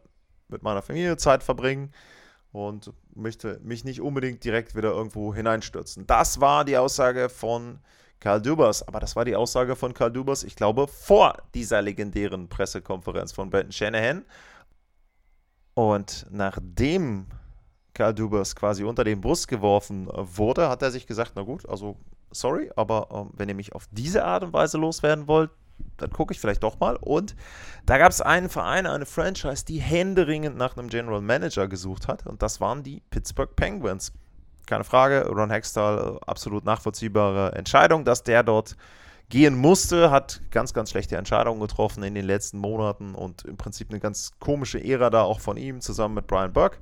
mit 0.49 0.63
meiner 0.63 0.83
Familie 0.83 1.17
Zeit 1.17 1.45
verbringen 1.45 1.93
und 2.51 2.93
möchte 3.15 3.61
mich 3.63 3.85
nicht 3.85 4.01
unbedingt 4.01 4.43
direkt 4.43 4.75
wieder 4.75 4.91
irgendwo 4.91 5.33
hineinstürzen. 5.33 6.07
Das 6.07 6.41
war 6.41 6.65
die 6.65 6.77
Aussage 6.77 7.29
von 7.29 7.79
Karl 8.19 8.43
Dubas, 8.43 8.87
aber 8.87 8.99
das 8.99 9.15
war 9.15 9.25
die 9.25 9.37
Aussage 9.37 9.77
von 9.77 9.95
Karl 9.95 10.11
Dubas, 10.11 10.43
ich 10.43 10.57
glaube, 10.57 10.89
vor 10.89 11.37
dieser 11.55 11.81
legendären 11.81 12.49
Pressekonferenz 12.49 13.33
von 13.33 13.49
Brenton 13.49 13.73
Shanahan. 13.73 14.25
Und 15.75 16.27
nachdem 16.31 17.27
Karl 17.95 18.13
Dubas 18.13 18.57
quasi 18.57 18.83
unter 18.83 19.05
den 19.05 19.21
Bus 19.21 19.47
geworfen 19.47 20.09
wurde, 20.13 20.69
hat 20.69 20.83
er 20.83 20.91
sich 20.91 21.07
gesagt, 21.07 21.33
na 21.37 21.43
gut, 21.43 21.69
also 21.69 21.97
sorry, 22.33 22.73
aber 22.75 23.09
ähm, 23.13 23.31
wenn 23.35 23.49
ihr 23.49 23.55
mich 23.55 23.73
auf 23.73 23.87
diese 23.93 24.25
Art 24.25 24.43
und 24.43 24.53
Weise 24.53 24.79
loswerden 24.79 25.29
wollt, 25.29 25.51
dann 25.99 26.11
gucke 26.11 26.33
ich 26.33 26.41
vielleicht 26.41 26.63
doch 26.63 26.81
mal. 26.81 26.97
Und 26.97 27.37
da 27.87 27.99
gab 27.99 28.11
es 28.11 28.21
einen 28.21 28.49
Verein, 28.49 28.87
eine 28.87 29.07
Franchise, 29.07 29.65
die 29.65 29.79
händeringend 29.79 30.57
nach 30.57 30.77
einem 30.77 30.89
General 30.89 31.21
Manager 31.21 31.69
gesucht 31.69 32.09
hat. 32.09 32.27
Und 32.27 32.43
das 32.43 32.61
waren 32.61 32.83
die 32.83 33.03
Pittsburgh 33.11 33.55
Penguins. 33.55 34.13
Keine 34.67 34.85
Frage, 34.85 35.27
Ron 35.29 35.51
Hextall, 35.51 36.19
absolut 36.27 36.65
nachvollziehbare 36.65 37.53
Entscheidung, 37.55 38.05
dass 38.05 38.23
der 38.23 38.43
dort 38.43 38.77
gehen 39.31 39.57
musste, 39.57 40.11
hat 40.11 40.41
ganz, 40.51 40.73
ganz 40.73 40.91
schlechte 40.91 41.17
Entscheidungen 41.17 41.61
getroffen 41.61 42.03
in 42.03 42.15
den 42.15 42.25
letzten 42.25 42.59
Monaten 42.59 43.15
und 43.15 43.45
im 43.45 43.57
Prinzip 43.57 43.91
eine 43.91 44.01
ganz 44.01 44.33
komische 44.39 44.83
Ära 44.83 45.11
da 45.11 45.23
auch 45.23 45.41
von 45.41 45.57
ihm 45.57 45.81
zusammen 45.81 46.15
mit 46.15 46.27
Brian 46.27 46.53
Burke. 46.53 46.79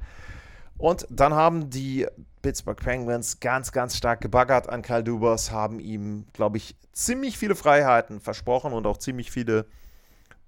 Und 0.79 1.07
dann 1.11 1.35
haben 1.35 1.71
die 1.71 2.07
Pittsburgh 2.43 2.81
Penguins 2.81 3.41
ganz, 3.41 3.73
ganz 3.73 3.97
stark 3.97 4.21
gebaggert 4.21 4.69
an 4.69 4.83
Kyle 4.83 5.03
Dubas, 5.03 5.51
haben 5.51 5.81
ihm, 5.81 6.27
glaube 6.33 6.59
ich, 6.59 6.77
ziemlich 6.93 7.39
viele 7.39 7.57
Freiheiten 7.57 8.21
versprochen 8.21 8.73
und 8.73 8.87
auch 8.87 8.99
ziemlich 8.99 9.31
viele 9.31 9.67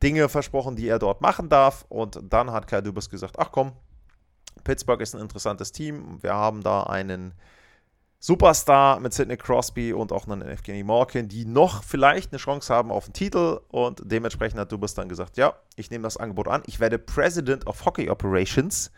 Dinge 0.02 0.28
versprochen, 0.28 0.76
die 0.76 0.87
er 0.87 0.99
dort 0.99 1.20
machen 1.20 1.49
darf. 1.49 1.87
Und 1.88 2.20
dann 2.23 2.52
hat 2.52 2.68
Kyle 2.68 2.82
Dubas 2.82 3.11
gesagt, 3.11 3.37
ach 3.38 3.50
komm, 3.52 3.73
Pittsburgh 4.64 5.00
ist 5.00 5.14
ein 5.14 5.20
interessantes 5.20 5.73
Team. 5.73 6.23
Wir 6.23 6.35
haben 6.35 6.62
da 6.62 6.85
einen 6.85 7.35
Superstar 8.20 8.99
mit 8.99 9.14
Sidney 9.14 9.37
Crosby 9.37 9.92
und 9.92 10.12
auch 10.12 10.26
einen 10.26 10.42
Evgeny 10.42 10.82
Malkin, 10.82 11.28
die 11.28 11.44
noch 11.44 11.85
vielleicht 11.85 12.32
eine 12.32 12.38
Chance 12.38 12.75
haben 12.75 12.90
auf 12.90 13.06
den 13.06 13.14
Titel. 13.14 13.61
Und 13.68 14.02
dementsprechend 14.04 14.61
hat 14.61 14.73
Dubas 14.73 14.94
dann 14.94 15.08
gesagt, 15.08 15.37
ja, 15.37 15.54
ich 15.76 15.90
nehme 15.90 16.02
das 16.02 16.16
Angebot 16.16 16.49
an. 16.49 16.62
Ich 16.66 16.80
werde 16.80 16.99
President 16.99 17.66
of 17.66 17.85
Hockey 17.85 18.11
Operations. 18.11 18.90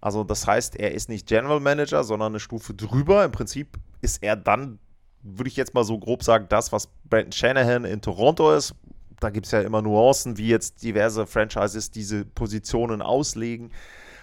Also 0.00 0.24
das 0.24 0.46
heißt, 0.46 0.76
er 0.76 0.92
ist 0.92 1.08
nicht 1.08 1.26
General 1.26 1.60
Manager, 1.60 2.04
sondern 2.04 2.32
eine 2.32 2.40
Stufe 2.40 2.74
drüber. 2.74 3.24
Im 3.24 3.32
Prinzip 3.32 3.78
ist 4.00 4.22
er 4.22 4.36
dann, 4.36 4.78
würde 5.22 5.48
ich 5.48 5.56
jetzt 5.56 5.74
mal 5.74 5.84
so 5.84 5.98
grob 5.98 6.22
sagen, 6.22 6.46
das, 6.48 6.72
was 6.72 6.88
Brandon 7.04 7.32
Shanahan 7.32 7.84
in 7.84 8.00
Toronto 8.00 8.52
ist. 8.52 8.74
Da 9.20 9.28
gibt 9.28 9.46
es 9.46 9.52
ja 9.52 9.60
immer 9.60 9.82
Nuancen, 9.82 10.38
wie 10.38 10.48
jetzt 10.48 10.82
diverse 10.82 11.26
Franchises 11.26 11.90
diese 11.90 12.24
Positionen 12.24 13.02
auslegen. 13.02 13.70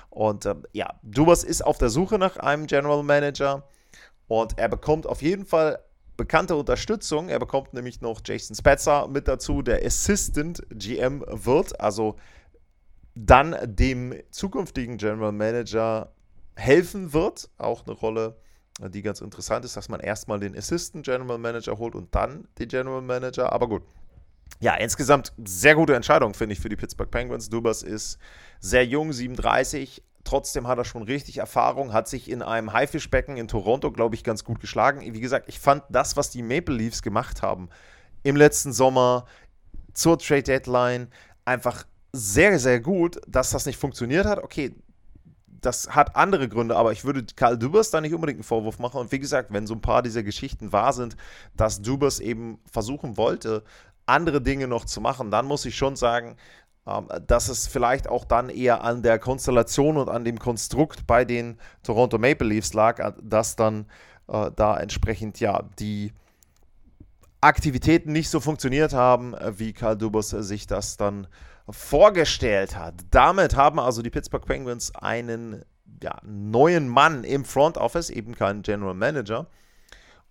Und 0.09 0.47
ähm, 0.47 0.63
ja, 0.73 0.95
Dubas 1.03 1.43
ist 1.43 1.63
auf 1.63 1.77
der 1.77 1.89
Suche 1.89 2.17
nach 2.17 2.37
einem 2.37 2.65
General 2.65 3.03
Manager 3.03 3.63
und 4.27 4.57
er 4.57 4.67
bekommt 4.67 5.05
auf 5.05 5.21
jeden 5.21 5.45
Fall 5.45 5.79
bekannte 6.17 6.55
Unterstützung. 6.55 7.29
Er 7.29 7.37
bekommt 7.37 7.73
nämlich 7.73 8.01
noch 8.01 8.21
Jason 8.25 8.55
Spetzer 8.55 9.07
mit 9.07 9.27
dazu, 9.27 9.61
der 9.61 9.85
Assistant 9.85 10.63
GM 10.71 11.23
wird, 11.27 11.79
also 11.79 12.15
dann 13.25 13.55
dem 13.63 14.13
zukünftigen 14.31 14.97
General 14.97 15.31
Manager 15.31 16.13
helfen 16.55 17.13
wird. 17.13 17.49
Auch 17.57 17.85
eine 17.85 17.95
Rolle, 17.95 18.37
die 18.79 19.01
ganz 19.01 19.21
interessant 19.21 19.65
ist, 19.65 19.77
dass 19.77 19.89
man 19.89 19.99
erstmal 19.99 20.39
den 20.39 20.55
Assistant 20.57 21.05
General 21.05 21.37
Manager 21.37 21.77
holt 21.77 21.95
und 21.95 22.13
dann 22.13 22.47
den 22.59 22.67
General 22.67 23.01
Manager. 23.01 23.51
Aber 23.51 23.67
gut. 23.67 23.83
Ja, 24.59 24.75
insgesamt 24.75 25.33
sehr 25.45 25.75
gute 25.75 25.95
Entscheidung, 25.95 26.33
finde 26.33 26.53
ich, 26.53 26.59
für 26.59 26.69
die 26.69 26.75
Pittsburgh 26.75 27.11
Penguins. 27.11 27.49
Dubas 27.49 27.83
ist 27.83 28.17
sehr 28.59 28.85
jung, 28.85 29.11
37. 29.11 30.03
Trotzdem 30.23 30.67
hat 30.67 30.77
er 30.77 30.85
schon 30.85 31.03
richtig 31.03 31.37
Erfahrung, 31.37 31.93
hat 31.93 32.07
sich 32.07 32.29
in 32.29 32.41
einem 32.41 32.73
Haifischbecken 32.73 33.37
in 33.37 33.47
Toronto, 33.47 33.91
glaube 33.91 34.15
ich, 34.15 34.23
ganz 34.23 34.43
gut 34.43 34.59
geschlagen. 34.59 35.01
Wie 35.01 35.19
gesagt, 35.19 35.47
ich 35.47 35.59
fand 35.59 35.83
das, 35.89 36.17
was 36.17 36.31
die 36.31 36.43
Maple 36.43 36.75
Leafs 36.75 37.01
gemacht 37.01 37.41
haben 37.41 37.69
im 38.23 38.35
letzten 38.35 38.73
Sommer 38.73 39.25
zur 39.93 40.19
Trade 40.19 40.43
Deadline, 40.43 41.09
einfach 41.45 41.85
sehr, 42.13 42.59
sehr 42.59 42.79
gut, 42.79 43.19
dass 43.27 43.51
das 43.51 43.65
nicht 43.65 43.77
funktioniert 43.77 44.25
hat. 44.25 44.43
Okay, 44.43 44.75
das 45.61 45.89
hat 45.89 46.15
andere 46.15 46.47
Gründe, 46.49 46.75
aber 46.75 46.91
ich 46.91 47.03
würde 47.03 47.25
Karl 47.35 47.57
Dubas 47.57 47.91
da 47.91 48.01
nicht 48.01 48.13
unbedingt 48.13 48.37
einen 48.37 48.43
Vorwurf 48.43 48.79
machen. 48.79 48.99
Und 48.99 49.11
wie 49.11 49.19
gesagt, 49.19 49.51
wenn 49.51 49.67
so 49.67 49.73
ein 49.73 49.81
paar 49.81 50.01
dieser 50.01 50.23
Geschichten 50.23 50.71
wahr 50.71 50.93
sind, 50.93 51.17
dass 51.55 51.81
Dubas 51.81 52.19
eben 52.19 52.59
versuchen 52.71 53.17
wollte, 53.17 53.63
andere 54.05 54.41
Dinge 54.41 54.67
noch 54.67 54.85
zu 54.85 55.01
machen, 55.01 55.31
dann 55.31 55.45
muss 55.45 55.65
ich 55.65 55.75
schon 55.75 55.95
sagen, 55.95 56.37
ähm, 56.87 57.07
dass 57.27 57.49
es 57.49 57.67
vielleicht 57.67 58.07
auch 58.07 58.23
dann 58.23 58.49
eher 58.49 58.83
an 58.83 59.03
der 59.03 59.19
Konstellation 59.19 59.97
und 59.97 60.09
an 60.09 60.23
dem 60.23 60.39
Konstrukt 60.39 61.05
bei 61.05 61.25
den 61.25 61.57
Toronto 61.83 62.17
Maple 62.17 62.47
Leafs 62.47 62.73
lag, 62.73 62.99
äh, 62.99 63.11
dass 63.21 63.55
dann 63.55 63.87
äh, 64.27 64.51
da 64.55 64.77
entsprechend 64.77 65.39
ja 65.39 65.63
die 65.79 66.13
Aktivitäten 67.41 68.13
nicht 68.13 68.29
so 68.29 68.39
funktioniert 68.39 68.93
haben, 68.93 69.33
äh, 69.33 69.59
wie 69.59 69.73
Karl 69.73 69.97
Dubas 69.97 70.29
sich 70.29 70.65
das 70.65 70.97
dann 70.97 71.27
vorgestellt 71.69 72.77
hat. 72.77 72.95
Damit 73.11 73.55
haben 73.55 73.79
also 73.79 74.01
die 74.01 74.09
Pittsburgh 74.09 74.45
Penguins 74.45 74.95
einen 74.95 75.63
ja, 76.01 76.17
neuen 76.23 76.87
Mann 76.87 77.23
im 77.23 77.45
Front 77.45 77.77
Office, 77.77 78.09
eben 78.09 78.35
keinen 78.35 78.61
General 78.61 78.93
Manager. 78.93 79.47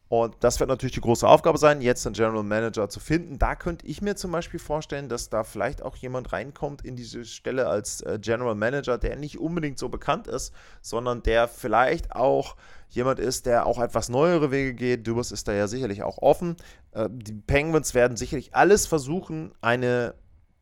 Und 0.08 0.36
das 0.38 0.60
wird 0.60 0.68
natürlich 0.68 0.94
die 0.94 1.00
große 1.00 1.26
Aufgabe 1.26 1.58
sein, 1.58 1.80
jetzt 1.80 2.06
einen 2.06 2.14
General 2.14 2.44
Manager 2.44 2.88
zu 2.88 3.00
finden. 3.00 3.40
Da 3.40 3.56
könnte 3.56 3.86
ich 3.86 4.00
mir 4.00 4.14
zum 4.14 4.30
Beispiel 4.30 4.60
vorstellen, 4.60 5.08
dass 5.08 5.30
da 5.30 5.42
vielleicht 5.42 5.82
auch 5.82 5.96
jemand 5.96 6.32
reinkommt 6.32 6.84
in 6.84 6.94
diese 6.94 7.24
Stelle 7.24 7.66
als 7.66 8.02
äh, 8.02 8.20
General 8.20 8.54
Manager, 8.54 8.98
der 8.98 9.16
nicht 9.16 9.40
unbedingt 9.40 9.80
so 9.80 9.88
bekannt 9.88 10.28
ist, 10.28 10.54
sondern 10.80 11.24
der 11.24 11.48
vielleicht 11.48 12.12
auch 12.14 12.54
jemand 12.88 13.18
ist, 13.18 13.46
der 13.46 13.66
auch 13.66 13.80
etwas 13.80 14.08
neuere 14.08 14.52
Wege 14.52 14.74
geht. 14.74 15.08
Dubas 15.08 15.32
ist 15.32 15.48
da 15.48 15.52
ja 15.52 15.66
sicherlich 15.66 16.04
auch 16.04 16.18
offen. 16.18 16.54
Äh, 16.92 17.08
die 17.10 17.34
Penguins 17.34 17.92
werden 17.92 18.16
sicherlich 18.16 18.54
alles 18.54 18.86
versuchen, 18.86 19.54
eine 19.60 20.14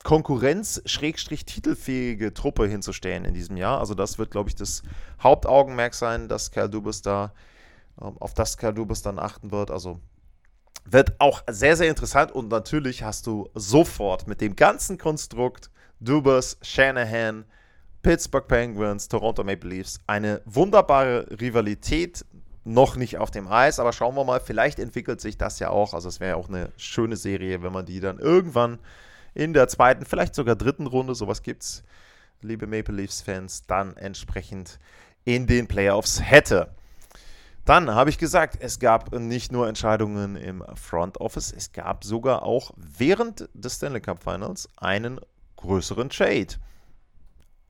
Konkurrenz-titelfähige 0.05 2.33
Truppe 2.33 2.69
hinzustellen 2.69 3.25
in 3.25 3.35
diesem 3.35 3.57
Jahr. 3.57 3.81
Also 3.81 3.95
das 3.95 4.19
wird, 4.19 4.31
glaube 4.31 4.51
ich, 4.51 4.55
das 4.55 4.85
Hauptaugenmerk 5.21 5.95
sein, 5.95 6.29
dass 6.29 6.53
Kerl 6.53 6.69
Dubas 6.69 7.03
da 7.03 7.33
ähm, 8.01 8.17
auf 8.21 8.35
das 8.35 8.57
Kadubus 8.57 9.03
dann 9.03 9.19
achten 9.19 9.51
wird. 9.51 9.73
Also 9.73 9.99
wird 10.85 11.15
auch 11.19 11.43
sehr, 11.51 11.77
sehr 11.77 11.89
interessant 11.89 12.31
und 12.33 12.49
natürlich 12.49 13.03
hast 13.03 13.27
du 13.27 13.49
sofort 13.55 14.29
mit 14.29 14.41
dem 14.41 14.55
ganzen 14.55 14.99
Konstrukt 14.99 15.71
Dubas, 16.01 16.59
Shanahan, 16.61 17.45
Pittsburgh 18.03 18.47
Penguins, 18.47 19.09
Toronto 19.09 19.43
Maple 19.43 19.71
Leafs 19.71 20.01
eine 20.07 20.43
wunderbare 20.45 21.27
Rivalität. 21.41 22.25
Noch 22.67 22.97
nicht 22.97 23.19
auf 23.19 23.31
dem 23.31 23.47
Eis, 23.47 23.79
aber 23.79 23.93
schauen 23.93 24.15
wir 24.15 24.25
mal, 24.25 24.41
vielleicht 24.41 24.79
entwickelt 24.79 25.21
sich 25.21 25.37
das 25.37 25.59
ja 25.59 25.69
auch. 25.69 25.93
Also 25.93 26.09
es 26.09 26.19
wäre 26.19 26.31
ja 26.31 26.37
auch 26.37 26.49
eine 26.49 26.73
schöne 26.79 27.17
Serie, 27.17 27.63
wenn 27.63 27.73
man 27.73 27.85
die 27.85 28.01
dann 28.01 28.19
irgendwann 28.19 28.79
in 29.35 29.53
der 29.53 29.69
zweiten, 29.69 30.05
vielleicht 30.05 30.35
sogar 30.35 30.57
dritten 30.57 30.87
Runde, 30.87 31.15
sowas 31.15 31.43
gibt's, 31.43 31.83
liebe 32.41 32.67
Maple 32.67 32.95
Leafs-Fans, 32.95 33.67
dann 33.67 33.97
entsprechend 33.97 34.79
in 35.25 35.47
den 35.47 35.67
Playoffs 35.67 36.23
hätte. 36.23 36.75
Dann 37.65 37.91
habe 37.91 38.11
ich 38.11 38.19
gesagt, 38.19 38.59
es 38.61 38.79
gab 38.79 39.13
nicht 39.15 39.51
nur 39.51 39.69
Entscheidungen 39.69 40.37
im 40.37 40.63
Front 40.75 41.19
Office, 41.21 41.53
es 41.57 41.73
gab 41.73 42.05
sogar 42.05 42.43
auch 42.43 42.73
während 42.77 43.49
des 43.55 43.77
Stanley 43.77 44.03
Cup 44.03 44.23
Finals 44.23 44.69
einen 44.77 45.19
größeren 45.57 46.11
Trade. 46.11 46.49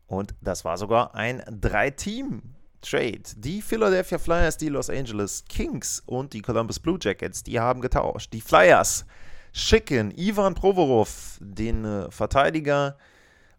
Und 0.06 0.34
das 0.40 0.64
war 0.64 0.76
sogar 0.78 1.14
ein 1.14 1.42
Drei-Team-Trade. 1.48 3.22
Die 3.36 3.62
Philadelphia 3.62 4.18
Flyers, 4.18 4.56
die 4.56 4.68
Los 4.68 4.90
Angeles 4.90 5.44
Kings 5.48 6.02
und 6.04 6.32
die 6.32 6.42
Columbus 6.42 6.80
Blue 6.80 6.98
Jackets, 7.00 7.44
die 7.44 7.60
haben 7.60 7.80
getauscht. 7.80 8.32
Die 8.32 8.40
Flyers 8.40 9.06
schicken 9.54 10.10
Ivan 10.16 10.54
Provorov, 10.54 11.38
den 11.40 11.84
äh, 11.84 12.10
Verteidiger, 12.10 12.98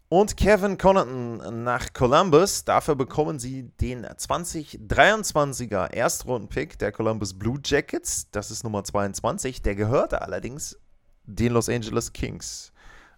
und 0.08 0.36
Kevin 0.36 0.78
Connaughton 0.78 1.64
nach 1.64 1.92
Columbus. 1.92 2.64
Dafür 2.64 2.94
bekommen 2.94 3.40
sie 3.40 3.64
den 3.80 4.06
2023er 4.06 5.92
Erstrundenpick 5.92 6.78
der 6.78 6.92
Columbus 6.92 7.36
Blue 7.36 7.58
Jackets. 7.64 8.30
Das 8.30 8.52
ist 8.52 8.62
Nummer 8.62 8.84
22. 8.84 9.62
Der 9.62 9.74
gehörte 9.74 10.22
allerdings 10.22 10.78
den 11.24 11.54
Los 11.54 11.68
Angeles 11.68 12.12
Kings. 12.12 12.72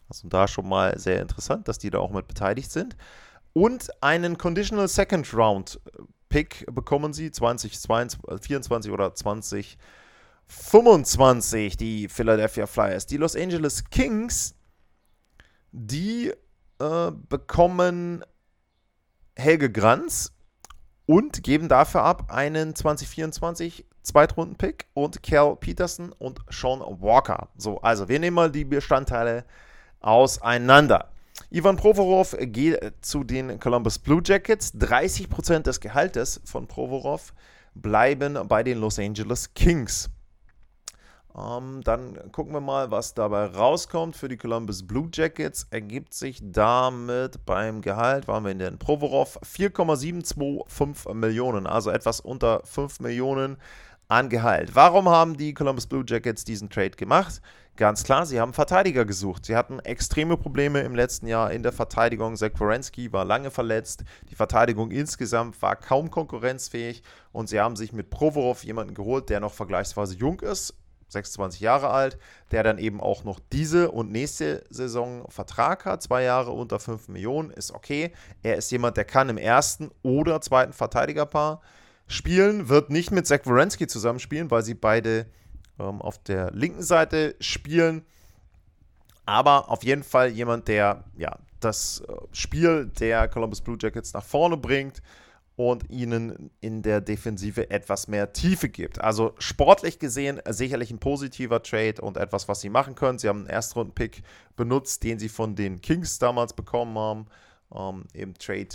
Also 0.08 0.28
da 0.28 0.48
schon 0.48 0.66
mal 0.66 0.98
sehr 0.98 1.20
interessant, 1.20 1.68
dass 1.68 1.78
die 1.78 1.90
da 1.90 1.98
auch 1.98 2.12
mit 2.12 2.26
beteiligt 2.26 2.70
sind. 2.70 2.96
Und 3.52 3.90
einen 4.02 4.38
Conditional 4.38 4.88
Second 4.88 5.34
Round 5.34 5.78
Pick 6.30 6.64
bekommen 6.72 7.12
sie 7.12 7.30
2024 7.30 8.92
oder 8.92 9.14
2025, 10.48 11.76
die 11.76 12.08
Philadelphia 12.08 12.66
Flyers. 12.66 13.06
Die 13.06 13.16
Los 13.18 13.36
Angeles 13.36 13.84
Kings, 13.84 14.54
die 15.72 16.32
äh, 16.78 17.12
bekommen 17.28 18.24
Helge 19.36 19.70
Granz 19.70 20.32
und 21.06 21.42
geben 21.42 21.68
dafür 21.68 22.02
ab 22.02 22.30
einen 22.30 22.74
2024 22.74 23.86
Zweitrunden-Pick 24.02 24.86
und 24.94 25.22
Cal 25.22 25.56
Peterson 25.56 26.12
und 26.12 26.40
Sean 26.50 26.80
Walker. 26.80 27.48
So, 27.56 27.78
also 27.80 28.08
wir 28.08 28.18
nehmen 28.18 28.34
mal 28.34 28.50
die 28.50 28.64
Bestandteile 28.64 29.44
auseinander. 30.00 31.10
Ivan 31.50 31.76
Provorov 31.76 32.36
geht 32.40 32.78
zu 33.02 33.22
den 33.22 33.60
Columbus 33.60 33.98
Blue 33.98 34.22
Jackets. 34.24 34.74
30% 34.74 35.60
des 35.60 35.80
Gehaltes 35.80 36.40
von 36.44 36.66
Provorov 36.66 37.32
bleiben 37.74 38.38
bei 38.48 38.62
den 38.62 38.78
Los 38.78 38.98
Angeles 38.98 39.52
Kings. 39.54 40.10
Ähm, 41.38 41.82
dann 41.84 42.32
gucken 42.32 42.52
wir 42.52 42.60
mal, 42.60 42.90
was 42.90 43.14
dabei 43.14 43.46
rauskommt. 43.46 44.16
Für 44.16 44.28
die 44.28 44.36
Columbus 44.36 44.86
Blue 44.86 45.08
Jackets 45.12 45.66
ergibt 45.70 46.14
sich 46.14 46.40
damit 46.42 47.44
beim 47.46 47.80
Gehalt, 47.82 48.26
waren 48.28 48.44
wir 48.44 48.52
in 48.52 48.58
den 48.58 48.78
Provorov, 48.78 49.38
4,725 49.42 51.14
Millionen, 51.14 51.66
also 51.66 51.90
etwas 51.90 52.20
unter 52.20 52.62
5 52.64 53.00
Millionen 53.00 53.56
an 54.08 54.30
Gehalt. 54.30 54.74
Warum 54.74 55.08
haben 55.08 55.36
die 55.36 55.54
Columbus 55.54 55.86
Blue 55.86 56.04
Jackets 56.06 56.44
diesen 56.44 56.70
Trade 56.70 56.90
gemacht? 56.90 57.40
Ganz 57.76 58.02
klar, 58.02 58.26
sie 58.26 58.40
haben 58.40 58.54
Verteidiger 58.54 59.04
gesucht. 59.04 59.46
Sie 59.46 59.54
hatten 59.54 59.78
extreme 59.78 60.36
Probleme 60.36 60.80
im 60.80 60.96
letzten 60.96 61.28
Jahr 61.28 61.52
in 61.52 61.62
der 61.62 61.70
Verteidigung. 61.72 62.34
Zach 62.34 62.50
war 62.58 63.24
lange 63.24 63.52
verletzt. 63.52 64.02
Die 64.30 64.34
Verteidigung 64.34 64.90
insgesamt 64.90 65.62
war 65.62 65.76
kaum 65.76 66.10
konkurrenzfähig. 66.10 67.04
Und 67.30 67.48
sie 67.48 67.60
haben 67.60 67.76
sich 67.76 67.92
mit 67.92 68.10
Provorov 68.10 68.64
jemanden 68.64 68.94
geholt, 68.94 69.28
der 69.28 69.38
noch 69.38 69.52
vergleichsweise 69.52 70.16
jung 70.16 70.40
ist, 70.40 70.74
26 71.08 71.60
Jahre 71.60 71.90
alt, 71.90 72.18
der 72.50 72.62
dann 72.62 72.78
eben 72.78 73.00
auch 73.00 73.24
noch 73.24 73.40
diese 73.52 73.90
und 73.90 74.10
nächste 74.10 74.64
Saison 74.70 75.24
Vertrag 75.28 75.84
hat, 75.84 76.02
zwei 76.02 76.22
Jahre 76.22 76.50
unter 76.50 76.78
5 76.78 77.08
Millionen, 77.08 77.50
ist 77.50 77.72
okay. 77.72 78.12
Er 78.42 78.56
ist 78.56 78.70
jemand, 78.70 78.96
der 78.96 79.04
kann 79.04 79.28
im 79.28 79.38
ersten 79.38 79.90
oder 80.02 80.40
zweiten 80.40 80.72
Verteidigerpaar 80.72 81.60
spielen, 82.06 82.68
wird 82.68 82.90
nicht 82.90 83.10
mit 83.10 83.26
Zach 83.26 83.40
Wierenski 83.44 83.86
zusammenspielen, 83.86 84.50
weil 84.50 84.62
sie 84.62 84.74
beide 84.74 85.26
ähm, 85.78 86.00
auf 86.00 86.18
der 86.18 86.50
linken 86.52 86.82
Seite 86.82 87.36
spielen. 87.40 88.04
Aber 89.26 89.70
auf 89.70 89.84
jeden 89.84 90.02
Fall 90.02 90.28
jemand, 90.28 90.68
der 90.68 91.04
ja, 91.16 91.38
das 91.60 92.00
äh, 92.00 92.12
Spiel 92.32 92.86
der 92.98 93.28
Columbus 93.28 93.60
Blue 93.60 93.76
Jackets 93.80 94.12
nach 94.14 94.24
vorne 94.24 94.56
bringt 94.56 95.02
und 95.58 95.90
ihnen 95.90 96.50
in 96.60 96.82
der 96.82 97.00
Defensive 97.00 97.68
etwas 97.68 98.06
mehr 98.06 98.32
Tiefe 98.32 98.68
gibt. 98.68 99.00
Also 99.00 99.34
sportlich 99.38 99.98
gesehen 99.98 100.40
sicherlich 100.48 100.92
ein 100.92 101.00
positiver 101.00 101.64
Trade 101.64 102.00
und 102.00 102.16
etwas, 102.16 102.46
was 102.46 102.60
sie 102.60 102.70
machen 102.70 102.94
können. 102.94 103.18
Sie 103.18 103.28
haben 103.28 103.40
einen 103.40 103.48
Erstrunden-Pick 103.48 104.22
benutzt, 104.54 105.02
den 105.02 105.18
sie 105.18 105.28
von 105.28 105.56
den 105.56 105.80
Kings 105.80 106.20
damals 106.20 106.52
bekommen 106.52 106.96
haben, 106.96 107.26
ähm, 107.74 108.04
im 108.12 108.34
Trade 108.34 108.68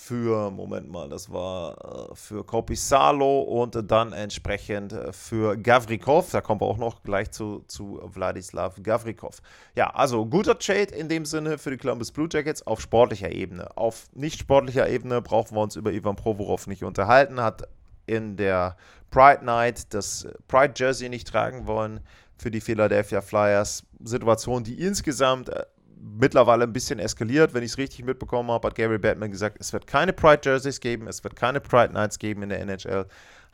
für, 0.00 0.50
Moment 0.50 0.90
mal, 0.90 1.08
das 1.08 1.30
war 1.30 2.10
äh, 2.10 2.14
für 2.14 2.42
Kopisalo 2.42 3.40
und 3.42 3.90
dann 3.90 4.12
entsprechend 4.12 4.94
für 5.12 5.56
Gavrikov. 5.56 6.30
Da 6.30 6.40
kommen 6.40 6.60
wir 6.60 6.66
auch 6.66 6.78
noch 6.78 7.02
gleich 7.02 7.30
zu, 7.30 7.64
zu 7.66 8.00
Wladislav 8.02 8.82
Gavrikov. 8.82 9.42
Ja, 9.76 9.90
also 9.90 10.24
guter 10.24 10.58
Trade 10.58 10.94
in 10.94 11.08
dem 11.08 11.24
Sinne 11.24 11.58
für 11.58 11.70
die 11.70 11.76
Columbus 11.76 12.10
Blue 12.12 12.28
Jackets 12.32 12.66
auf 12.66 12.80
sportlicher 12.80 13.30
Ebene. 13.30 13.76
Auf 13.76 14.08
nicht 14.14 14.40
sportlicher 14.40 14.88
Ebene 14.88 15.20
brauchen 15.20 15.54
wir 15.54 15.60
uns 15.60 15.76
über 15.76 15.92
Ivan 15.92 16.16
Provorov 16.16 16.66
nicht 16.66 16.82
unterhalten. 16.82 17.40
Hat 17.40 17.68
in 18.06 18.36
der 18.36 18.76
Pride 19.10 19.44
Night 19.44 19.92
das 19.92 20.26
Pride 20.48 20.74
Jersey 20.76 21.08
nicht 21.08 21.28
tragen 21.28 21.66
wollen 21.66 22.00
für 22.38 22.50
die 22.50 22.60
Philadelphia 22.60 23.20
Flyers. 23.20 23.84
Situation, 24.02 24.64
die 24.64 24.80
insgesamt 24.80 25.50
äh, 25.50 25.64
mittlerweile 26.00 26.64
ein 26.64 26.72
bisschen 26.72 26.98
eskaliert. 26.98 27.54
Wenn 27.54 27.62
ich 27.62 27.72
es 27.72 27.78
richtig 27.78 28.04
mitbekommen 28.04 28.50
habe, 28.50 28.68
hat 28.68 28.74
Gary 28.74 28.98
Batman 28.98 29.30
gesagt, 29.30 29.58
es 29.60 29.72
wird 29.72 29.86
keine 29.86 30.12
Pride 30.12 30.40
Jerseys 30.44 30.80
geben, 30.80 31.06
es 31.06 31.22
wird 31.24 31.36
keine 31.36 31.60
Pride 31.60 31.92
Nights 31.92 32.18
geben 32.18 32.42
in 32.42 32.48
der 32.48 32.60
NHL. 32.60 33.06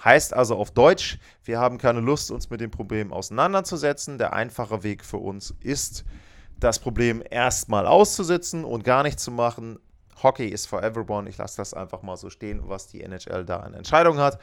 Heißt 0.05 0.35
also 0.35 0.57
auf 0.57 0.71
Deutsch, 0.71 1.19
wir 1.45 1.59
haben 1.59 1.79
keine 1.79 2.01
Lust, 2.01 2.31
uns 2.31 2.51
mit 2.51 2.61
dem 2.61 2.71
Problem 2.71 3.13
auseinanderzusetzen. 3.13 4.19
Der 4.19 4.33
einfache 4.33 4.83
Weg 4.83 5.05
für 5.05 5.19
uns 5.19 5.55
ist, 5.61 6.05
das 6.59 6.79
Problem 6.79 7.23
erstmal 7.29 7.87
auszusitzen 7.87 8.65
und 8.65 8.85
gar 8.85 9.03
nichts 9.03 9.23
zu 9.23 9.31
machen. 9.31 9.79
Hockey 10.23 10.49
ist 10.49 10.67
for 10.67 10.83
everyone. 10.83 11.29
Ich 11.29 11.37
lasse 11.37 11.59
das 11.59 11.75
einfach 11.75 12.03
mal 12.03 12.17
so 12.17 12.31
stehen, 12.31 12.63
was 12.65 12.87
die 12.89 13.03
NHL 13.03 13.45
da 13.45 13.59
an 13.59 13.75
Entscheidung 13.75 14.19
hat. 14.19 14.39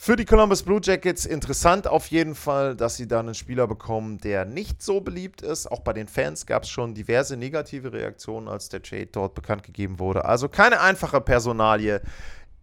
Für 0.00 0.14
die 0.14 0.24
Columbus 0.24 0.62
Blue 0.62 0.80
Jackets 0.80 1.26
interessant 1.26 1.88
auf 1.88 2.06
jeden 2.06 2.36
Fall, 2.36 2.76
dass 2.76 2.96
sie 2.96 3.08
da 3.08 3.18
einen 3.18 3.34
Spieler 3.34 3.66
bekommen, 3.66 4.18
der 4.18 4.44
nicht 4.44 4.80
so 4.80 5.00
beliebt 5.00 5.42
ist. 5.42 5.70
Auch 5.70 5.80
bei 5.80 5.92
den 5.92 6.06
Fans 6.06 6.46
gab 6.46 6.62
es 6.62 6.70
schon 6.70 6.94
diverse 6.94 7.36
negative 7.36 7.92
Reaktionen, 7.92 8.46
als 8.46 8.68
der 8.68 8.80
Trade 8.80 9.08
dort 9.08 9.34
bekannt 9.34 9.64
gegeben 9.64 9.98
wurde. 9.98 10.24
Also 10.24 10.48
keine 10.48 10.80
einfache 10.80 11.20
Personalie. 11.20 12.00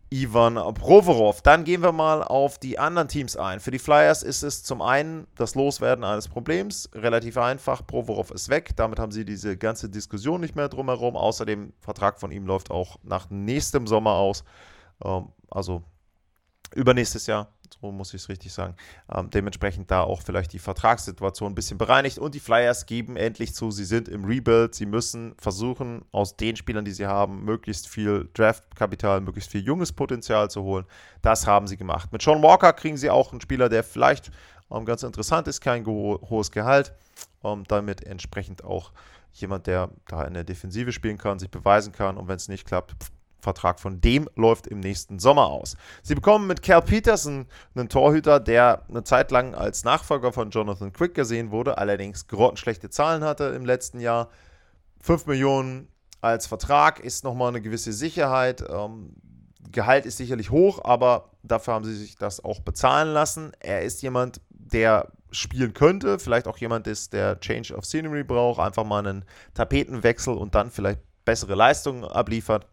Ivan 0.10 0.56
Provorov. 0.76 1.42
Dann 1.42 1.66
gehen 1.66 1.84
wir 1.84 1.92
mal 1.92 2.24
auf 2.24 2.58
die 2.58 2.80
anderen 2.80 3.10
Teams 3.10 3.36
ein. 3.36 3.60
Für 3.60 3.72
die 3.72 3.80
Flyers 3.80 4.24
ist 4.24 4.42
es 4.42 4.64
zum 4.64 4.82
einen 4.82 5.28
das 5.36 5.56
Loswerden 5.56 6.06
eines 6.06 6.30
Problems. 6.30 6.90
Relativ 6.96 7.38
einfach. 7.38 7.86
Provorov 7.86 8.32
ist 8.32 8.48
weg. 8.48 8.72
Damit 8.78 8.98
haben 8.98 9.12
sie 9.12 9.26
diese 9.26 9.58
ganze 9.58 9.90
Diskussion 9.90 10.40
nicht 10.40 10.56
mehr 10.56 10.70
drumherum. 10.70 11.18
Außerdem, 11.18 11.74
Vertrag 11.82 12.18
von 12.18 12.32
ihm 12.32 12.48
läuft 12.48 12.72
auch 12.72 12.98
nach 13.04 13.30
nächstem 13.30 13.88
Sommer 13.88 14.14
aus. 14.14 14.46
Ähm, 15.04 15.28
also 15.52 15.84
übernächstes 16.76 17.26
Jahr, 17.26 17.48
so 17.82 17.92
muss 17.92 18.14
ich 18.14 18.22
es 18.22 18.30
richtig 18.30 18.54
sagen. 18.54 18.76
Ähm, 19.12 19.30
dementsprechend 19.30 19.90
da 19.90 20.02
auch 20.02 20.22
vielleicht 20.22 20.54
die 20.54 20.60
Vertragssituation 20.60 21.52
ein 21.52 21.56
bisschen 21.56 21.78
bereinigt 21.78 22.20
und 22.20 22.36
die 22.36 22.40
Flyers 22.40 22.86
geben 22.86 23.16
endlich 23.18 23.56
zu, 23.56 23.72
sie 23.72 23.86
sind 23.86 24.08
im 24.08 24.26
Rebuild, 24.26 24.76
sie 24.76 24.86
müssen 24.86 25.36
versuchen, 25.40 26.06
aus 26.12 26.38
den 26.38 26.56
Spielern, 26.56 26.86
die 26.86 26.92
sie 26.92 27.08
haben, 27.08 27.44
möglichst 27.44 27.88
viel 27.88 28.30
Draftkapital, 28.34 29.22
möglichst 29.22 29.52
viel 29.52 29.64
junges 29.64 29.92
Potenzial 29.92 30.50
zu 30.50 30.64
holen. 30.64 30.86
Das 31.22 31.48
haben 31.48 31.68
sie 31.68 31.78
gemacht. 31.78 32.12
Mit 32.12 32.22
Sean 32.22 32.44
Walker 32.44 32.74
kriegen 32.74 32.98
sie 32.98 33.10
auch 33.10 33.32
einen 33.32 33.42
Spieler, 33.42 33.70
der 33.70 33.84
vielleicht 33.84 34.32
ähm, 34.70 34.86
ganz 34.86 35.04
interessant 35.04 35.48
ist, 35.48 35.62
kein 35.62 35.86
ho 35.86 36.20
hohes 36.30 36.52
Gehalt, 36.52 36.94
ähm, 37.44 37.64
damit 37.68 38.04
entsprechend 38.04 38.64
auch 38.64 38.92
jemand, 39.34 39.68
der 39.68 39.90
da 40.08 40.24
in 40.24 40.34
der 40.34 40.44
Defensive 40.44 40.92
spielen 40.92 41.18
kann, 41.18 41.40
sich 41.40 41.50
beweisen 41.52 41.92
kann 41.92 42.18
und 42.18 42.28
wenn 42.28 42.38
es 42.38 42.48
nicht 42.48 42.66
klappt, 42.66 42.96
Vertrag 43.40 43.80
von 43.80 44.02
dem 44.02 44.30
läuft 44.36 44.68
im 44.68 44.80
nächsten 44.80 45.20
Sommer 45.20 45.48
aus. 45.48 45.78
Sie 46.04 46.16
bekommen 46.16 46.48
mit 46.48 46.62
Cal 46.62 46.82
Peterson 46.82 47.46
einen 47.76 47.90
Torhüter, 47.90 48.40
der 48.40 48.84
eine 48.90 49.04
Zeit 49.04 49.32
lang 49.32 49.54
als 49.56 49.84
Nachfolger 49.84 50.34
von 50.34 50.50
Jonathan 50.50 50.94
Quick 50.94 51.14
gesehen 51.14 51.52
wurde, 51.52 51.78
allerdings 51.78 52.28
grottenschlechte 52.28 52.90
Zahlen 52.90 53.24
hatte 53.24 53.46
im 53.46 53.66
letzten 53.66 54.00
Jahr. 54.00 54.30
5 55.02 55.28
Millionen 55.28 55.88
als 56.22 56.48
Vertrag 56.48 57.00
ist 57.00 57.24
nochmal 57.24 57.50
eine 57.50 57.62
gewisse 57.62 57.94
Sicherheit. 57.94 58.64
Ähm, 58.68 59.16
Gehalt 59.72 60.06
ist 60.06 60.18
sicherlich 60.18 60.52
hoch, 60.52 60.84
aber 60.84 61.32
dafür 61.44 61.74
haben 61.74 61.86
sie 61.86 61.96
sich 61.96 62.16
das 62.16 62.44
auch 62.44 62.62
bezahlen 62.62 63.10
lassen. 63.10 63.52
Er 63.60 63.84
ist 63.84 64.02
jemand, 64.02 64.42
der 64.50 65.12
spielen 65.32 65.74
könnte, 65.74 66.18
vielleicht 66.18 66.48
auch 66.48 66.58
jemand 66.58 66.88
ist, 66.88 67.14
der 67.14 67.40
Change 67.40 67.76
of 67.76 67.86
Scenery 67.86 68.24
braucht, 68.24 68.60
einfach 68.60 68.86
mal 68.86 69.06
einen 69.06 69.26
Tapetenwechsel 69.54 70.34
und 70.34 70.56
dann 70.56 70.72
vielleicht 70.72 71.02
bessere 71.26 71.56
Leistungen 71.56 72.04
abliefert. 72.06 72.68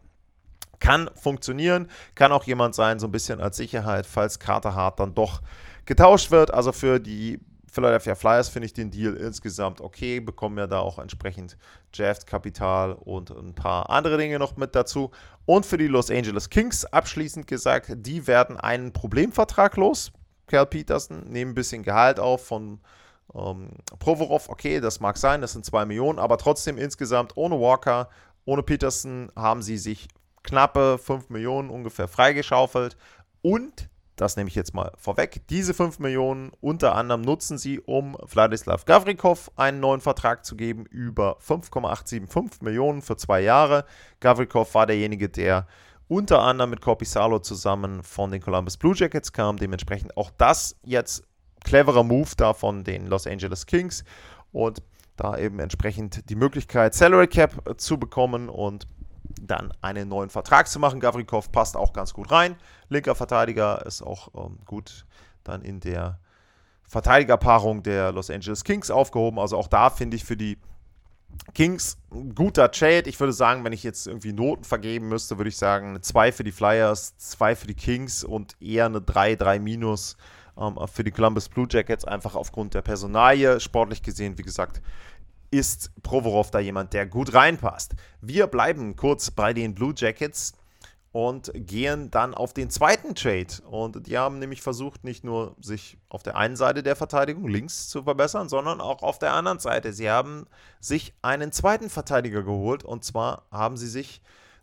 Kann 0.82 1.08
funktionieren, 1.14 1.86
kann 2.16 2.32
auch 2.32 2.42
jemand 2.42 2.74
sein, 2.74 2.98
so 2.98 3.06
ein 3.06 3.12
bisschen 3.12 3.40
als 3.40 3.56
Sicherheit, 3.56 4.04
falls 4.04 4.40
Carter 4.40 4.74
Hart 4.74 4.98
dann 4.98 5.14
doch 5.14 5.40
getauscht 5.84 6.32
wird. 6.32 6.52
Also 6.52 6.72
für 6.72 6.98
die 6.98 7.38
Philadelphia 7.70 8.16
Flyers 8.16 8.48
finde 8.48 8.66
ich 8.66 8.74
den 8.74 8.90
Deal 8.90 9.14
insgesamt 9.14 9.80
okay, 9.80 10.18
bekommen 10.18 10.58
ja 10.58 10.66
da 10.66 10.80
auch 10.80 10.98
entsprechend 10.98 11.56
Draft-Kapital 11.96 12.94
und 12.94 13.30
ein 13.30 13.54
paar 13.54 13.90
andere 13.90 14.18
Dinge 14.18 14.40
noch 14.40 14.56
mit 14.56 14.74
dazu. 14.74 15.12
Und 15.46 15.66
für 15.66 15.78
die 15.78 15.86
Los 15.86 16.10
Angeles 16.10 16.50
Kings 16.50 16.84
abschließend 16.84 17.46
gesagt, 17.46 17.92
die 17.94 18.26
werden 18.26 18.56
einen 18.56 18.92
Problemvertrag 18.92 19.76
los. 19.76 20.10
Cal 20.48 20.66
Peterson 20.66 21.28
nehmen 21.28 21.52
ein 21.52 21.54
bisschen 21.54 21.84
Gehalt 21.84 22.18
auf 22.18 22.44
von 22.44 22.80
ähm, 23.36 23.68
Provorov. 24.00 24.48
Okay, 24.48 24.80
das 24.80 24.98
mag 24.98 25.16
sein, 25.16 25.42
das 25.42 25.52
sind 25.52 25.64
2 25.64 25.84
Millionen, 25.84 26.18
aber 26.18 26.38
trotzdem 26.38 26.76
insgesamt 26.76 27.36
ohne 27.36 27.60
Walker, 27.60 28.08
ohne 28.44 28.64
Peterson 28.64 29.30
haben 29.36 29.62
sie 29.62 29.78
sich 29.78 30.08
knappe 30.42 30.98
5 30.98 31.30
Millionen 31.30 31.70
ungefähr 31.70 32.08
freigeschaufelt. 32.08 32.96
Und, 33.42 33.88
das 34.16 34.36
nehme 34.36 34.48
ich 34.48 34.54
jetzt 34.54 34.74
mal 34.74 34.92
vorweg, 34.96 35.42
diese 35.48 35.74
5 35.74 35.98
Millionen 35.98 36.52
unter 36.60 36.94
anderem 36.94 37.22
nutzen 37.22 37.58
sie, 37.58 37.80
um 37.80 38.16
Wladislav 38.20 38.84
Gavrikov 38.84 39.50
einen 39.56 39.80
neuen 39.80 40.00
Vertrag 40.00 40.44
zu 40.44 40.56
geben 40.56 40.84
über 40.86 41.36
5,875 41.40 42.62
Millionen 42.62 43.02
für 43.02 43.16
zwei 43.16 43.40
Jahre. 43.40 43.84
Gavrikov 44.20 44.74
war 44.74 44.86
derjenige, 44.86 45.28
der 45.28 45.66
unter 46.08 46.42
anderem 46.42 46.70
mit 46.70 46.82
Corpisalo 46.82 47.38
zusammen 47.38 48.02
von 48.02 48.30
den 48.30 48.42
Columbus 48.42 48.76
Blue 48.76 48.94
Jackets 48.94 49.32
kam. 49.32 49.56
Dementsprechend 49.56 50.16
auch 50.16 50.30
das 50.36 50.76
jetzt 50.84 51.24
cleverer 51.64 52.02
Move 52.02 52.28
da 52.36 52.52
von 52.52 52.84
den 52.84 53.06
Los 53.06 53.26
Angeles 53.26 53.64
Kings 53.66 54.04
und 54.52 54.82
da 55.16 55.38
eben 55.38 55.58
entsprechend 55.58 56.28
die 56.28 56.34
Möglichkeit, 56.34 56.94
Salary 56.94 57.28
Cap 57.28 57.74
zu 57.78 57.98
bekommen 57.98 58.48
und 58.48 58.86
dann 59.40 59.72
einen 59.80 60.08
neuen 60.08 60.30
Vertrag 60.30 60.68
zu 60.68 60.78
machen. 60.78 61.00
Gavrikov 61.00 61.52
passt 61.52 61.76
auch 61.76 61.92
ganz 61.92 62.12
gut 62.12 62.30
rein. 62.30 62.56
Linker 62.88 63.14
Verteidiger 63.14 63.84
ist 63.86 64.02
auch 64.02 64.28
ähm, 64.34 64.58
gut 64.66 65.06
dann 65.44 65.62
in 65.62 65.80
der 65.80 66.18
Verteidigerpaarung 66.86 67.82
der 67.82 68.12
Los 68.12 68.30
Angeles 68.30 68.64
Kings 68.64 68.90
aufgehoben. 68.90 69.38
Also 69.38 69.56
auch 69.56 69.68
da 69.68 69.90
finde 69.90 70.16
ich 70.16 70.24
für 70.24 70.36
die 70.36 70.58
Kings 71.54 71.96
ein 72.12 72.34
guter 72.34 72.70
Trade. 72.70 73.08
Ich 73.08 73.18
würde 73.18 73.32
sagen, 73.32 73.64
wenn 73.64 73.72
ich 73.72 73.82
jetzt 73.82 74.06
irgendwie 74.06 74.32
Noten 74.32 74.64
vergeben 74.64 75.08
müsste, 75.08 75.38
würde 75.38 75.48
ich 75.48 75.56
sagen, 75.56 75.90
eine 75.90 76.00
2 76.00 76.32
für 76.32 76.44
die 76.44 76.52
Flyers, 76.52 77.16
2 77.16 77.56
für 77.56 77.66
die 77.66 77.74
Kings 77.74 78.24
und 78.24 78.60
eher 78.60 78.86
eine 78.86 79.00
3, 79.00 79.36
3 79.36 79.58
minus 79.58 80.16
ähm, 80.58 80.78
für 80.92 81.04
die 81.04 81.10
Columbus 81.10 81.48
Blue 81.48 81.66
Jackets, 81.68 82.04
einfach 82.04 82.34
aufgrund 82.34 82.74
der 82.74 82.82
Personalie. 82.82 83.60
Sportlich 83.60 84.02
gesehen, 84.02 84.38
wie 84.38 84.42
gesagt, 84.42 84.82
ist 85.52 85.92
Provorov 86.02 86.50
da 86.50 86.58
jemand, 86.58 86.94
der 86.94 87.06
gut 87.06 87.34
reinpasst. 87.34 87.94
Wir 88.20 88.48
bleiben 88.48 88.96
kurz 88.96 89.30
bei 89.30 89.52
den 89.52 89.74
Blue 89.74 89.94
Jackets 89.96 90.54
und 91.12 91.52
gehen 91.54 92.10
dann 92.10 92.32
auf 92.32 92.54
den 92.54 92.70
zweiten 92.70 93.14
Trade. 93.14 93.62
Und 93.70 94.06
die 94.06 94.16
haben 94.16 94.38
nämlich 94.38 94.62
versucht, 94.62 95.04
nicht 95.04 95.24
nur 95.24 95.54
sich 95.60 95.98
auf 96.08 96.22
der 96.22 96.36
einen 96.36 96.56
Seite 96.56 96.82
der 96.82 96.96
Verteidigung 96.96 97.46
links 97.48 97.90
zu 97.90 98.02
verbessern, 98.02 98.48
sondern 98.48 98.80
auch 98.80 99.02
auf 99.02 99.18
der 99.18 99.34
anderen 99.34 99.58
Seite. 99.58 99.92
Sie 99.92 100.10
haben 100.10 100.46
sich 100.80 101.14
einen 101.20 101.52
zweiten 101.52 101.90
Verteidiger 101.90 102.42
geholt 102.42 102.82
und 102.82 103.04
zwar 103.04 103.46
haben 103.50 103.76
sie 103.76 103.88
sich 103.88 104.22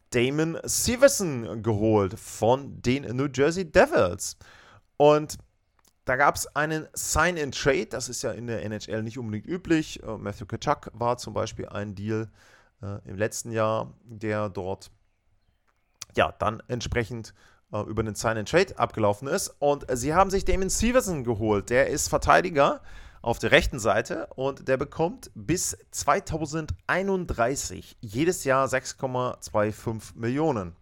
Damon 0.09 0.57
Severson 0.63 1.61
geholt 1.61 2.19
von 2.19 2.81
den 2.81 3.15
New 3.15 3.27
Jersey 3.31 3.71
Devils. 3.71 4.37
Und 4.97 5.37
da 6.05 6.15
gab 6.15 6.35
es 6.35 6.47
einen 6.55 6.87
Sign-in-Trade, 6.93 7.87
das 7.87 8.09
ist 8.09 8.21
ja 8.21 8.31
in 8.31 8.47
der 8.47 8.63
NHL 8.63 9.03
nicht 9.03 9.17
unbedingt 9.17 9.45
üblich. 9.45 10.01
Äh, 10.03 10.17
Matthew 10.17 10.45
Kachuk 10.45 10.91
war 10.93 11.17
zum 11.17 11.33
Beispiel 11.33 11.67
ein 11.69 11.95
Deal 11.95 12.29
äh, 12.81 12.99
im 13.07 13.17
letzten 13.17 13.51
Jahr, 13.51 13.93
der 14.05 14.49
dort 14.49 14.91
ja 16.15 16.33
dann 16.39 16.63
entsprechend 16.67 17.33
äh, 17.71 17.81
über 17.81 18.03
den 18.03 18.15
Sign 18.15 18.37
and 18.37 18.49
Trade 18.49 18.77
abgelaufen 18.77 19.27
ist. 19.27 19.55
Und 19.59 19.85
sie 19.91 20.13
haben 20.13 20.29
sich 20.29 20.45
Damon 20.45 20.69
Stevenson 20.69 21.23
geholt. 21.23 21.69
Der 21.69 21.87
ist 21.87 22.09
Verteidiger 22.09 22.81
auf 23.21 23.39
der 23.39 23.51
rechten 23.51 23.79
Seite 23.79 24.27
und 24.35 24.67
der 24.67 24.77
bekommt 24.77 25.31
bis 25.35 25.77
2031 25.91 27.97
jedes 27.99 28.45
Jahr 28.45 28.67
6,25 28.67 30.15
Millionen. 30.15 30.75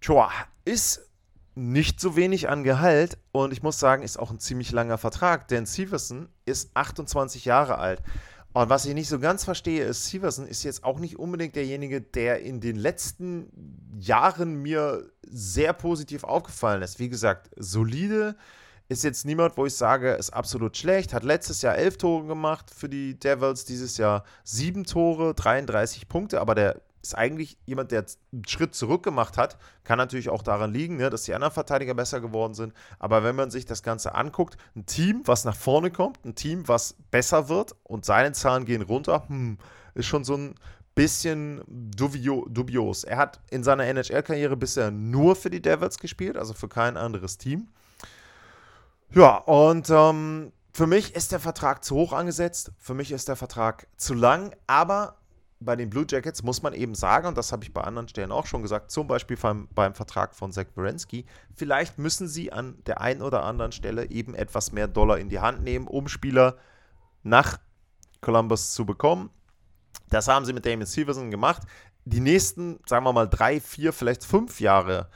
Tja, 0.00 0.30
ist 0.64 1.08
nicht 1.54 2.00
so 2.00 2.16
wenig 2.16 2.48
an 2.48 2.64
Gehalt 2.64 3.18
und 3.32 3.52
ich 3.52 3.62
muss 3.62 3.78
sagen, 3.78 4.02
ist 4.02 4.18
auch 4.18 4.30
ein 4.30 4.40
ziemlich 4.40 4.72
langer 4.72 4.98
Vertrag, 4.98 5.48
denn 5.48 5.66
Severson 5.66 6.28
ist 6.44 6.70
28 6.74 7.44
Jahre 7.44 7.78
alt. 7.78 8.02
Und 8.52 8.70
was 8.70 8.86
ich 8.86 8.94
nicht 8.94 9.08
so 9.08 9.18
ganz 9.18 9.44
verstehe, 9.44 9.84
ist, 9.84 10.06
Severson 10.06 10.46
ist 10.46 10.62
jetzt 10.62 10.84
auch 10.84 11.00
nicht 11.00 11.18
unbedingt 11.18 11.56
derjenige, 11.56 12.00
der 12.00 12.40
in 12.40 12.60
den 12.60 12.76
letzten 12.76 13.50
Jahren 13.98 14.62
mir 14.62 15.10
sehr 15.26 15.72
positiv 15.72 16.22
aufgefallen 16.22 16.82
ist. 16.82 17.00
Wie 17.00 17.08
gesagt, 17.08 17.50
solide, 17.56 18.36
ist 18.88 19.02
jetzt 19.02 19.24
niemand, 19.24 19.56
wo 19.56 19.66
ich 19.66 19.74
sage, 19.74 20.12
ist 20.12 20.30
absolut 20.30 20.76
schlecht. 20.76 21.14
Hat 21.14 21.24
letztes 21.24 21.62
Jahr 21.62 21.76
elf 21.76 21.96
Tore 21.96 22.26
gemacht 22.26 22.70
für 22.70 22.88
die 22.88 23.18
Devils, 23.18 23.64
dieses 23.64 23.96
Jahr 23.96 24.24
sieben 24.44 24.84
Tore, 24.84 25.34
33 25.34 26.08
Punkte, 26.08 26.40
aber 26.40 26.54
der 26.54 26.80
ist 27.04 27.14
eigentlich 27.14 27.58
jemand, 27.66 27.92
der 27.92 28.06
einen 28.32 28.44
Schritt 28.46 28.74
zurück 28.74 29.02
gemacht 29.02 29.36
hat. 29.36 29.58
Kann 29.84 29.98
natürlich 29.98 30.30
auch 30.30 30.42
daran 30.42 30.72
liegen, 30.72 30.96
ne, 30.96 31.10
dass 31.10 31.24
die 31.24 31.34
anderen 31.34 31.52
Verteidiger 31.52 31.92
besser 31.92 32.20
geworden 32.22 32.54
sind. 32.54 32.72
Aber 32.98 33.22
wenn 33.22 33.36
man 33.36 33.50
sich 33.50 33.66
das 33.66 33.82
Ganze 33.82 34.14
anguckt, 34.14 34.56
ein 34.74 34.86
Team, 34.86 35.20
was 35.26 35.44
nach 35.44 35.54
vorne 35.54 35.90
kommt, 35.90 36.24
ein 36.24 36.34
Team, 36.34 36.66
was 36.66 36.96
besser 37.10 37.50
wird 37.50 37.76
und 37.82 38.06
seine 38.06 38.32
Zahlen 38.32 38.64
gehen 38.64 38.80
runter, 38.80 39.24
hm, 39.28 39.58
ist 39.94 40.06
schon 40.06 40.24
so 40.24 40.34
ein 40.34 40.54
bisschen 40.94 41.62
dubio, 41.68 42.46
dubios. 42.48 43.04
Er 43.04 43.18
hat 43.18 43.40
in 43.50 43.62
seiner 43.62 43.84
NHL-Karriere 43.84 44.56
bisher 44.56 44.90
nur 44.90 45.36
für 45.36 45.50
die 45.50 45.60
Devils 45.60 45.98
gespielt, 45.98 46.38
also 46.38 46.54
für 46.54 46.68
kein 46.68 46.96
anderes 46.96 47.36
Team. 47.36 47.68
Ja, 49.10 49.36
und 49.36 49.90
ähm, 49.90 50.52
für 50.72 50.86
mich 50.86 51.14
ist 51.14 51.32
der 51.32 51.40
Vertrag 51.40 51.84
zu 51.84 51.96
hoch 51.96 52.14
angesetzt. 52.14 52.72
Für 52.78 52.94
mich 52.94 53.12
ist 53.12 53.28
der 53.28 53.36
Vertrag 53.36 53.86
zu 53.98 54.14
lang. 54.14 54.56
Aber 54.66 55.16
bei 55.64 55.76
den 55.76 55.90
Blue 55.90 56.06
Jackets 56.08 56.42
muss 56.42 56.62
man 56.62 56.74
eben 56.74 56.94
sagen, 56.94 57.26
und 57.26 57.38
das 57.38 57.52
habe 57.52 57.64
ich 57.64 57.72
bei 57.72 57.82
anderen 57.82 58.08
Stellen 58.08 58.32
auch 58.32 58.46
schon 58.46 58.62
gesagt, 58.62 58.90
zum 58.90 59.06
Beispiel 59.06 59.36
beim, 59.36 59.68
beim 59.74 59.94
Vertrag 59.94 60.34
von 60.34 60.52
Zach 60.52 60.66
Wierenski, 60.74 61.24
vielleicht 61.54 61.98
müssen 61.98 62.28
sie 62.28 62.52
an 62.52 62.78
der 62.86 63.00
einen 63.00 63.22
oder 63.22 63.44
anderen 63.44 63.72
Stelle 63.72 64.10
eben 64.10 64.34
etwas 64.34 64.72
mehr 64.72 64.88
Dollar 64.88 65.18
in 65.18 65.28
die 65.28 65.40
Hand 65.40 65.62
nehmen, 65.62 65.86
um 65.86 66.08
Spieler 66.08 66.56
nach 67.22 67.58
Columbus 68.20 68.72
zu 68.72 68.86
bekommen. 68.86 69.30
Das 70.10 70.28
haben 70.28 70.44
sie 70.44 70.52
mit 70.52 70.66
Damon 70.66 70.86
Severson 70.86 71.30
gemacht. 71.30 71.62
Die 72.04 72.20
nächsten, 72.20 72.80
sagen 72.86 73.04
wir 73.04 73.12
mal, 73.12 73.28
drei, 73.28 73.60
vier, 73.60 73.92
vielleicht 73.92 74.24
fünf 74.24 74.60
Jahre 74.60 75.08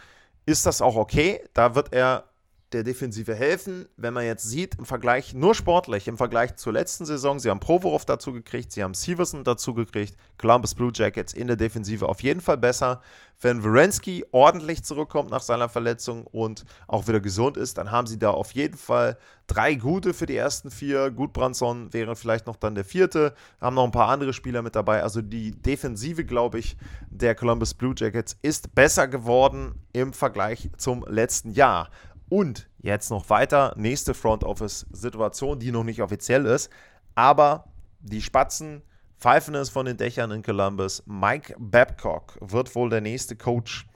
ist 0.47 0.65
das 0.65 0.81
auch 0.81 0.97
okay. 0.97 1.45
Da 1.53 1.75
wird 1.75 1.93
er 1.93 2.28
der 2.73 2.83
Defensive 2.83 3.35
helfen. 3.35 3.87
Wenn 3.97 4.15
man 4.15 4.25
jetzt 4.25 4.45
sieht, 4.45 4.77
im 4.77 4.85
Vergleich, 4.85 5.35
nur 5.35 5.55
sportlich, 5.55 6.09
im 6.09 6.17
Vergleich 6.17 6.57
zur 6.57 6.73
letzten 6.73 7.07
Saison, 7.07 7.39
sie 7.39 7.51
haben 7.51 7.61
Provorov 7.61 8.05
dazu 8.05 8.33
gekriegt, 8.33 8.73
sie 8.73 8.83
haben 8.83 8.95
Severson 8.95 9.45
dazu 9.45 9.75
gekriegt, 9.75 10.17
Columbus 10.39 10.75
Blue 10.75 10.93
Jackets 10.95 11.33
in 11.33 11.47
der 11.47 11.57
Defensive 11.57 12.09
auf 12.09 12.23
jeden 12.23 12.41
Fall 12.41 12.59
besser. 12.59 13.01
Wenn 13.41 13.63
Wierenski 13.63 14.25
ordentlich 14.33 14.83
zurückkommt 14.83 15.31
nach 15.31 15.43
seiner 15.43 15.69
Verletzung 15.69 16.27
und 16.27 16.65
auch 16.89 17.07
wieder 17.07 17.21
gesund 17.21 17.57
ist, 17.57 17.79
dann 17.79 17.93
haben 17.93 18.09
sie 18.09 18.19
da 18.19 18.31
auf 18.31 18.53
jeden 18.53 18.77
Fall 18.77 19.17
drei 19.47 19.75
gute 19.77 20.13
für 20.13 20.27
die 20.27 20.37
ersten 20.37 20.73
vier. 20.73 21.13
Gudbrandsson 21.13 21.93
wäre 21.93 22.17
vielleicht 22.17 22.47
noch 22.49 22.57
dann 22.57 22.75
der 22.75 22.85
vierte, 22.85 23.35
haben 23.61 23.77
noch 23.77 23.85
ein 23.85 23.93
paar 23.93 24.09
andere 24.09 24.33
Spieler 24.33 24.63
mit 24.63 24.75
dabei. 24.75 25.05
Also 25.05 25.23
die 25.23 25.53
Defensive, 25.53 26.25
glaube 26.25 26.59
ich, 26.59 26.77
der 27.11 27.37
Columbus 27.37 27.75
Blue 27.75 27.95
Jackets 27.97 28.37
ist 28.43 28.75
besser 28.75 29.07
geworden 29.07 29.77
im 29.93 30.13
Vergleich 30.13 30.71
zum 30.77 31.05
letzten 31.09 31.53
Jahr. 31.53 31.91
Und 32.29 32.69
jetzt 32.79 33.11
noch 33.11 33.31
weiter, 33.31 33.75
nächste 33.77 34.15
Front 34.15 34.45
Office-Situation, 34.45 35.59
die 35.59 35.73
noch 35.73 35.85
nicht 35.85 36.03
offiziell 36.03 36.45
ist, 36.47 36.71
aber 37.15 37.65
die 38.01 38.23
Spatzen 38.23 38.83
pfeifen 39.19 39.55
es 39.55 39.71
von 39.71 39.87
den 39.87 39.97
Dächern 39.97 40.31
in 40.31 40.43
Columbus. 40.43 41.03
Mike 41.07 41.55
Babcock 41.59 42.39
wird 42.41 42.75
wohl 42.75 42.91
der 42.91 43.01
nächste 43.01 43.35
Coach 43.35 43.87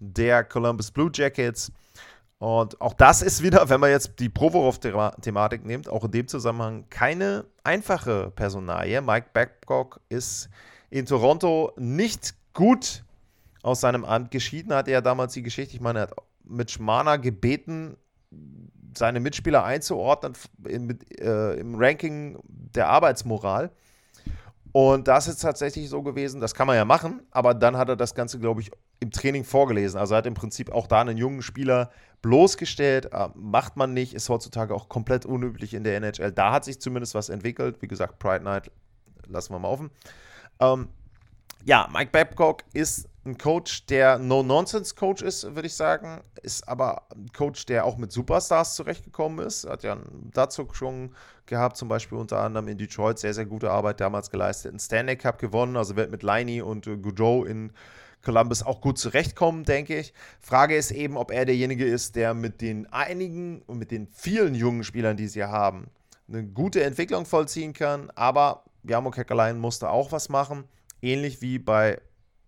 der 0.00 0.44
Columbus 0.44 0.90
Blue 0.90 1.10
Jackets. 1.12 1.70
Und 2.38 2.80
auch 2.80 2.94
das 2.94 3.22
ist 3.22 3.42
wieder, 3.42 3.68
wenn 3.68 3.80
man 3.80 3.90
jetzt 3.90 4.18
die 4.18 4.28
Provorov-Thematik 4.28 5.64
nimmt, 5.64 5.88
auch 5.88 6.04
in 6.04 6.10
dem 6.10 6.28
Zusammenhang 6.28 6.88
keine 6.90 7.44
einfache 7.62 8.32
Personalie. 8.34 9.00
Mike 9.00 9.28
Babcock 9.32 10.00
ist 10.08 10.48
in 10.90 11.06
Toronto 11.06 11.72
nicht 11.76 12.34
gut 12.52 13.04
aus 13.62 13.80
seinem 13.80 14.04
Amt 14.04 14.30
geschieden, 14.30 14.74
hatte 14.74 14.90
ja 14.90 15.00
damals 15.00 15.32
die 15.32 15.42
Geschichte, 15.42 15.74
ich 15.74 15.80
meine, 15.80 16.00
er 16.00 16.02
hat 16.02 16.16
mit 16.44 16.70
Schmana 16.70 17.16
gebeten, 17.16 17.96
seine 18.96 19.20
Mitspieler 19.20 19.64
einzuordnen 19.64 20.34
in, 20.68 20.98
äh, 21.18 21.58
im 21.58 21.74
Ranking 21.74 22.38
der 22.44 22.88
Arbeitsmoral. 22.88 23.70
Und 24.72 25.06
das 25.06 25.28
ist 25.28 25.40
tatsächlich 25.40 25.88
so 25.88 26.02
gewesen, 26.02 26.40
das 26.40 26.52
kann 26.52 26.66
man 26.66 26.74
ja 26.74 26.84
machen, 26.84 27.22
aber 27.30 27.54
dann 27.54 27.76
hat 27.76 27.88
er 27.88 27.96
das 27.96 28.14
Ganze, 28.16 28.40
glaube 28.40 28.60
ich, 28.60 28.72
im 28.98 29.12
Training 29.12 29.44
vorgelesen. 29.44 30.00
Also 30.00 30.14
er 30.14 30.18
hat 30.18 30.26
im 30.26 30.34
Prinzip 30.34 30.72
auch 30.72 30.88
da 30.88 31.00
einen 31.00 31.16
jungen 31.16 31.42
Spieler 31.42 31.90
bloßgestellt. 32.22 33.12
Äh, 33.12 33.28
macht 33.34 33.76
man 33.76 33.94
nicht, 33.94 34.14
ist 34.14 34.28
heutzutage 34.28 34.74
auch 34.74 34.88
komplett 34.88 35.26
unüblich 35.26 35.74
in 35.74 35.84
der 35.84 35.96
NHL. 35.96 36.32
Da 36.32 36.52
hat 36.52 36.64
sich 36.64 36.80
zumindest 36.80 37.14
was 37.14 37.28
entwickelt. 37.28 37.82
Wie 37.82 37.86
gesagt, 37.86 38.18
Pride 38.18 38.42
Night 38.42 38.70
lassen 39.28 39.52
wir 39.52 39.60
mal 39.60 39.68
offen. 39.68 39.90
Ähm, 40.58 40.88
ja, 41.64 41.88
Mike 41.92 42.10
Babcock 42.12 42.62
ist 42.72 43.08
ein 43.26 43.38
Coach, 43.38 43.86
der 43.86 44.18
No-Nonsense-Coach 44.18 45.22
ist, 45.22 45.44
würde 45.54 45.66
ich 45.66 45.74
sagen. 45.74 46.20
Ist 46.42 46.68
aber 46.68 47.06
ein 47.14 47.32
Coach, 47.32 47.64
der 47.64 47.86
auch 47.86 47.96
mit 47.96 48.12
Superstars 48.12 48.74
zurechtgekommen 48.74 49.46
ist. 49.46 49.66
Hat 49.66 49.82
ja 49.82 49.96
dazu 50.32 50.68
schon 50.72 51.14
gehabt, 51.46 51.78
zum 51.78 51.88
Beispiel 51.88 52.18
unter 52.18 52.40
anderem 52.40 52.68
in 52.68 52.76
Detroit 52.76 53.18
sehr, 53.18 53.32
sehr 53.32 53.46
gute 53.46 53.70
Arbeit 53.70 54.00
damals 54.00 54.30
geleistet. 54.30 54.72
Einen 54.72 54.78
Stanley 54.78 55.16
Cup 55.16 55.38
gewonnen, 55.38 55.76
also 55.76 55.96
wird 55.96 56.10
mit 56.10 56.22
Liney 56.22 56.60
und 56.60 56.86
äh, 56.86 56.98
Goudreau 56.98 57.44
in 57.44 57.72
Columbus 58.22 58.62
auch 58.62 58.80
gut 58.80 58.98
zurechtkommen, 58.98 59.64
denke 59.64 59.98
ich. 59.98 60.12
Frage 60.40 60.76
ist 60.76 60.90
eben, 60.90 61.16
ob 61.16 61.30
er 61.30 61.44
derjenige 61.46 61.84
ist, 61.84 62.16
der 62.16 62.34
mit 62.34 62.60
den 62.60 62.90
einigen 62.92 63.62
und 63.62 63.78
mit 63.78 63.90
den 63.90 64.06
vielen 64.08 64.54
jungen 64.54 64.84
Spielern, 64.84 65.16
die 65.16 65.28
sie 65.28 65.44
haben, 65.44 65.88
eine 66.28 66.44
gute 66.44 66.82
Entwicklung 66.82 67.26
vollziehen 67.26 67.72
kann. 67.72 68.10
Aber 68.14 68.64
Jamo 68.82 69.10
Kekalainen 69.10 69.60
musste 69.60 69.88
auch 69.88 70.12
was 70.12 70.28
machen. 70.28 70.64
Ähnlich 71.04 71.42
wie 71.42 71.58
bei 71.58 72.00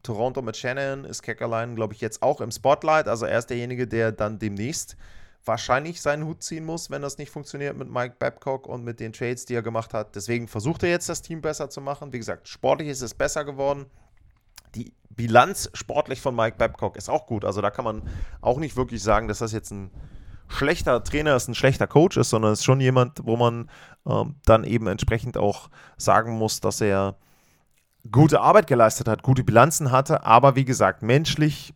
Toronto 0.02 0.40
mit 0.40 0.56
Shannon 0.56 1.04
ist 1.04 1.22
Keckerlein, 1.22 1.76
glaube 1.76 1.92
ich, 1.92 2.00
jetzt 2.00 2.22
auch 2.22 2.40
im 2.40 2.50
Spotlight. 2.50 3.06
Also 3.06 3.26
er 3.26 3.38
ist 3.38 3.50
derjenige, 3.50 3.86
der 3.86 4.12
dann 4.12 4.38
demnächst 4.38 4.96
wahrscheinlich 5.44 6.00
seinen 6.00 6.24
Hut 6.24 6.42
ziehen 6.42 6.64
muss, 6.64 6.90
wenn 6.90 7.02
das 7.02 7.18
nicht 7.18 7.30
funktioniert 7.30 7.76
mit 7.76 7.90
Mike 7.90 8.16
Babcock 8.18 8.66
und 8.66 8.82
mit 8.82 8.98
den 8.98 9.12
Trades, 9.12 9.44
die 9.44 9.54
er 9.54 9.62
gemacht 9.62 9.92
hat. 9.92 10.16
Deswegen 10.16 10.48
versucht 10.48 10.82
er 10.84 10.88
jetzt 10.88 11.10
das 11.10 11.20
Team 11.20 11.42
besser 11.42 11.68
zu 11.68 11.82
machen. 11.82 12.14
Wie 12.14 12.18
gesagt, 12.18 12.48
sportlich 12.48 12.88
ist 12.88 13.02
es 13.02 13.12
besser 13.12 13.44
geworden. 13.44 13.84
Die 14.74 14.94
Bilanz 15.10 15.68
sportlich 15.74 16.22
von 16.22 16.34
Mike 16.34 16.56
Babcock 16.56 16.96
ist 16.96 17.10
auch 17.10 17.26
gut. 17.26 17.44
Also 17.44 17.60
da 17.60 17.70
kann 17.70 17.84
man 17.84 18.02
auch 18.40 18.58
nicht 18.58 18.76
wirklich 18.76 19.02
sagen, 19.02 19.28
dass 19.28 19.40
das 19.40 19.52
jetzt 19.52 19.70
ein 19.70 19.90
schlechter 20.48 21.04
Trainer 21.04 21.36
ist, 21.36 21.48
ein 21.48 21.54
schlechter 21.54 21.86
Coach 21.86 22.16
ist, 22.16 22.30
sondern 22.30 22.52
es 22.52 22.60
ist 22.60 22.64
schon 22.64 22.80
jemand, 22.80 23.20
wo 23.24 23.36
man 23.36 23.68
ähm, 24.06 24.36
dann 24.46 24.64
eben 24.64 24.86
entsprechend 24.86 25.36
auch 25.36 25.68
sagen 25.98 26.32
muss, 26.32 26.60
dass 26.60 26.80
er 26.80 27.16
gute 28.10 28.40
Arbeit 28.40 28.66
geleistet 28.66 29.08
hat, 29.08 29.22
gute 29.22 29.44
Bilanzen 29.44 29.90
hatte, 29.90 30.24
aber 30.24 30.56
wie 30.56 30.64
gesagt, 30.64 31.02
menschlich, 31.02 31.74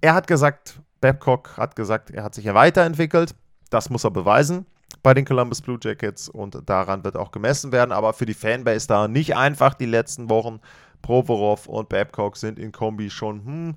er 0.00 0.14
hat 0.14 0.26
gesagt, 0.26 0.80
Babcock 1.00 1.56
hat 1.56 1.76
gesagt, 1.76 2.10
er 2.10 2.24
hat 2.24 2.34
sich 2.34 2.44
ja 2.44 2.54
weiterentwickelt. 2.54 3.34
Das 3.70 3.90
muss 3.90 4.04
er 4.04 4.10
beweisen 4.10 4.66
bei 5.02 5.14
den 5.14 5.24
Columbus 5.24 5.60
Blue 5.60 5.78
Jackets 5.82 6.28
und 6.28 6.58
daran 6.66 7.04
wird 7.04 7.16
auch 7.16 7.30
gemessen 7.30 7.72
werden. 7.72 7.92
Aber 7.92 8.12
für 8.12 8.26
die 8.26 8.34
Fanbase 8.34 8.86
da 8.86 9.08
nicht 9.08 9.36
einfach 9.36 9.74
die 9.74 9.86
letzten 9.86 10.30
Wochen. 10.30 10.60
Provorov 11.02 11.66
und 11.66 11.88
Babcock 11.88 12.36
sind 12.36 12.60
in 12.60 12.70
Kombi 12.70 13.10
schon 13.10 13.44
hm, 13.44 13.76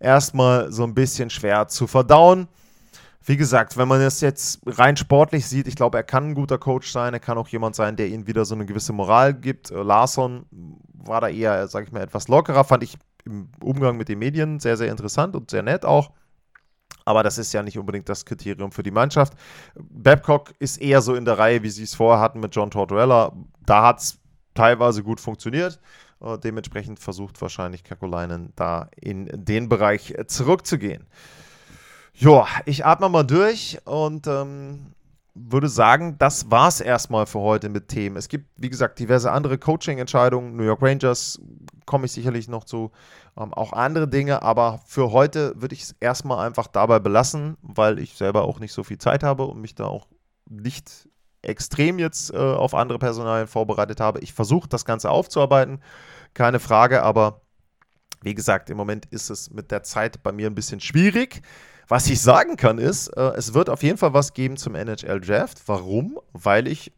erstmal 0.00 0.72
so 0.72 0.84
ein 0.84 0.94
bisschen 0.94 1.28
schwer 1.28 1.68
zu 1.68 1.86
verdauen 1.86 2.48
wie 3.24 3.36
gesagt, 3.36 3.76
wenn 3.76 3.88
man 3.88 4.00
es 4.00 4.20
jetzt 4.20 4.60
rein 4.66 4.96
sportlich 4.96 5.46
sieht, 5.46 5.68
ich 5.68 5.76
glaube, 5.76 5.98
er 5.98 6.02
kann 6.02 6.30
ein 6.30 6.34
guter 6.34 6.58
Coach 6.58 6.90
sein. 6.90 7.14
Er 7.14 7.20
kann 7.20 7.38
auch 7.38 7.48
jemand 7.48 7.76
sein, 7.76 7.96
der 7.96 8.08
ihnen 8.08 8.26
wieder 8.26 8.44
so 8.44 8.54
eine 8.54 8.66
gewisse 8.66 8.92
Moral 8.92 9.34
gibt. 9.34 9.70
Äh, 9.70 9.82
Larson 9.82 10.46
war 10.92 11.20
da 11.20 11.28
eher, 11.28 11.68
sage 11.68 11.86
ich 11.86 11.92
mal, 11.92 12.02
etwas 12.02 12.28
lockerer, 12.28 12.64
fand 12.64 12.82
ich 12.82 12.96
im 13.24 13.48
Umgang 13.62 13.96
mit 13.96 14.08
den 14.08 14.18
Medien 14.18 14.58
sehr, 14.58 14.76
sehr 14.76 14.90
interessant 14.90 15.36
und 15.36 15.50
sehr 15.50 15.62
nett 15.62 15.84
auch. 15.84 16.10
Aber 17.04 17.22
das 17.22 17.38
ist 17.38 17.52
ja 17.52 17.62
nicht 17.62 17.78
unbedingt 17.78 18.08
das 18.08 18.24
Kriterium 18.24 18.72
für 18.72 18.82
die 18.82 18.90
Mannschaft. 18.90 19.34
Babcock 19.74 20.52
ist 20.58 20.80
eher 20.80 21.02
so 21.02 21.14
in 21.14 21.24
der 21.24 21.38
Reihe, 21.38 21.62
wie 21.62 21.70
sie 21.70 21.82
es 21.82 21.94
vorher 21.94 22.20
hatten 22.20 22.40
mit 22.40 22.54
John 22.54 22.70
Tortorella. 22.70 23.32
Da 23.64 23.84
hat 23.84 24.00
es 24.00 24.18
teilweise 24.54 25.02
gut 25.02 25.20
funktioniert. 25.20 25.80
Äh, 26.20 26.38
dementsprechend 26.38 26.98
versucht 26.98 27.40
wahrscheinlich 27.40 27.84
Kakolainen 27.84 28.52
da 28.56 28.88
in 28.96 29.28
den 29.32 29.68
Bereich 29.68 30.14
zurückzugehen. 30.26 31.06
Ja, 32.14 32.46
ich 32.66 32.84
atme 32.84 33.08
mal 33.08 33.24
durch 33.24 33.78
und 33.84 34.26
ähm, 34.26 34.92
würde 35.34 35.68
sagen, 35.68 36.16
das 36.18 36.50
war 36.50 36.68
es 36.68 36.80
erstmal 36.80 37.26
für 37.26 37.40
heute 37.40 37.68
mit 37.68 37.88
Themen. 37.88 38.16
Es 38.16 38.28
gibt, 38.28 38.46
wie 38.56 38.68
gesagt, 38.68 38.98
diverse 38.98 39.32
andere 39.32 39.56
Coaching-Entscheidungen. 39.58 40.56
New 40.56 40.64
York 40.64 40.82
Rangers 40.82 41.40
komme 41.86 42.06
ich 42.06 42.12
sicherlich 42.12 42.48
noch 42.48 42.64
zu. 42.64 42.92
Ähm, 43.36 43.54
auch 43.54 43.72
andere 43.72 44.08
Dinge, 44.08 44.42
aber 44.42 44.80
für 44.86 45.10
heute 45.12 45.54
würde 45.56 45.74
ich 45.74 45.82
es 45.84 45.96
erstmal 46.00 46.46
einfach 46.46 46.66
dabei 46.66 46.98
belassen, 46.98 47.56
weil 47.62 47.98
ich 47.98 48.14
selber 48.14 48.42
auch 48.42 48.60
nicht 48.60 48.72
so 48.72 48.84
viel 48.84 48.98
Zeit 48.98 49.22
habe 49.22 49.44
und 49.44 49.60
mich 49.60 49.74
da 49.74 49.86
auch 49.86 50.06
nicht 50.50 51.08
extrem 51.40 51.98
jetzt 51.98 52.32
äh, 52.32 52.36
auf 52.36 52.74
andere 52.74 52.98
Personalien 52.98 53.48
vorbereitet 53.48 54.00
habe. 54.00 54.20
Ich 54.20 54.34
versuche 54.34 54.68
das 54.68 54.84
Ganze 54.84 55.10
aufzuarbeiten, 55.10 55.80
keine 56.34 56.60
Frage, 56.60 57.02
aber 57.02 57.40
wie 58.22 58.34
gesagt, 58.34 58.70
im 58.70 58.76
Moment 58.76 59.06
ist 59.06 59.30
es 59.30 59.50
mit 59.50 59.70
der 59.70 59.82
Zeit 59.82 60.22
bei 60.22 60.30
mir 60.30 60.48
ein 60.48 60.54
bisschen 60.54 60.80
schwierig. 60.80 61.42
Was 61.88 62.06
ich 62.08 62.20
sagen 62.20 62.56
kann 62.56 62.78
ist, 62.78 63.08
äh, 63.08 63.32
es 63.36 63.54
wird 63.54 63.68
auf 63.68 63.82
jeden 63.82 63.98
Fall 63.98 64.14
was 64.14 64.34
geben 64.34 64.56
zum 64.56 64.74
NHL 64.74 65.20
Draft. 65.20 65.62
Warum? 65.66 66.18
Weil 66.32 66.68
ich 66.68 66.92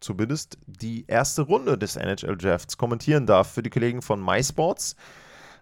zumindest 0.00 0.58
die 0.66 1.06
erste 1.06 1.42
Runde 1.42 1.78
des 1.78 1.96
NHL 1.96 2.36
Drafts 2.36 2.76
kommentieren 2.76 3.26
darf 3.26 3.52
für 3.52 3.62
die 3.62 3.70
Kollegen 3.70 4.02
von 4.02 4.22
MySports 4.22 4.96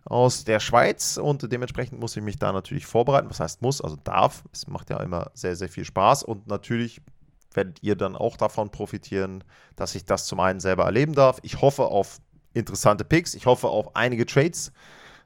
aus 0.04 0.44
der 0.44 0.60
Schweiz 0.60 1.18
und 1.18 1.52
dementsprechend 1.52 2.00
muss 2.00 2.16
ich 2.16 2.22
mich 2.22 2.38
da 2.38 2.52
natürlich 2.52 2.86
vorbereiten. 2.86 3.28
Was 3.28 3.40
heißt 3.40 3.62
muss, 3.62 3.80
also 3.80 3.96
darf. 3.96 4.44
Es 4.52 4.66
macht 4.66 4.90
ja 4.90 5.00
immer 5.02 5.30
sehr, 5.34 5.56
sehr 5.56 5.68
viel 5.68 5.84
Spaß 5.84 6.22
und 6.22 6.46
natürlich 6.46 7.02
werdet 7.52 7.82
ihr 7.82 7.96
dann 7.96 8.16
auch 8.16 8.36
davon 8.36 8.70
profitieren, 8.70 9.44
dass 9.76 9.94
ich 9.94 10.04
das 10.04 10.26
zum 10.26 10.40
einen 10.40 10.60
selber 10.60 10.84
erleben 10.84 11.12
darf. 11.12 11.38
Ich 11.42 11.60
hoffe 11.60 11.84
auf 11.84 12.18
interessante 12.54 13.04
Picks, 13.04 13.34
ich 13.34 13.46
hoffe 13.46 13.68
auf 13.68 13.94
einige 13.94 14.26
Trades 14.26 14.72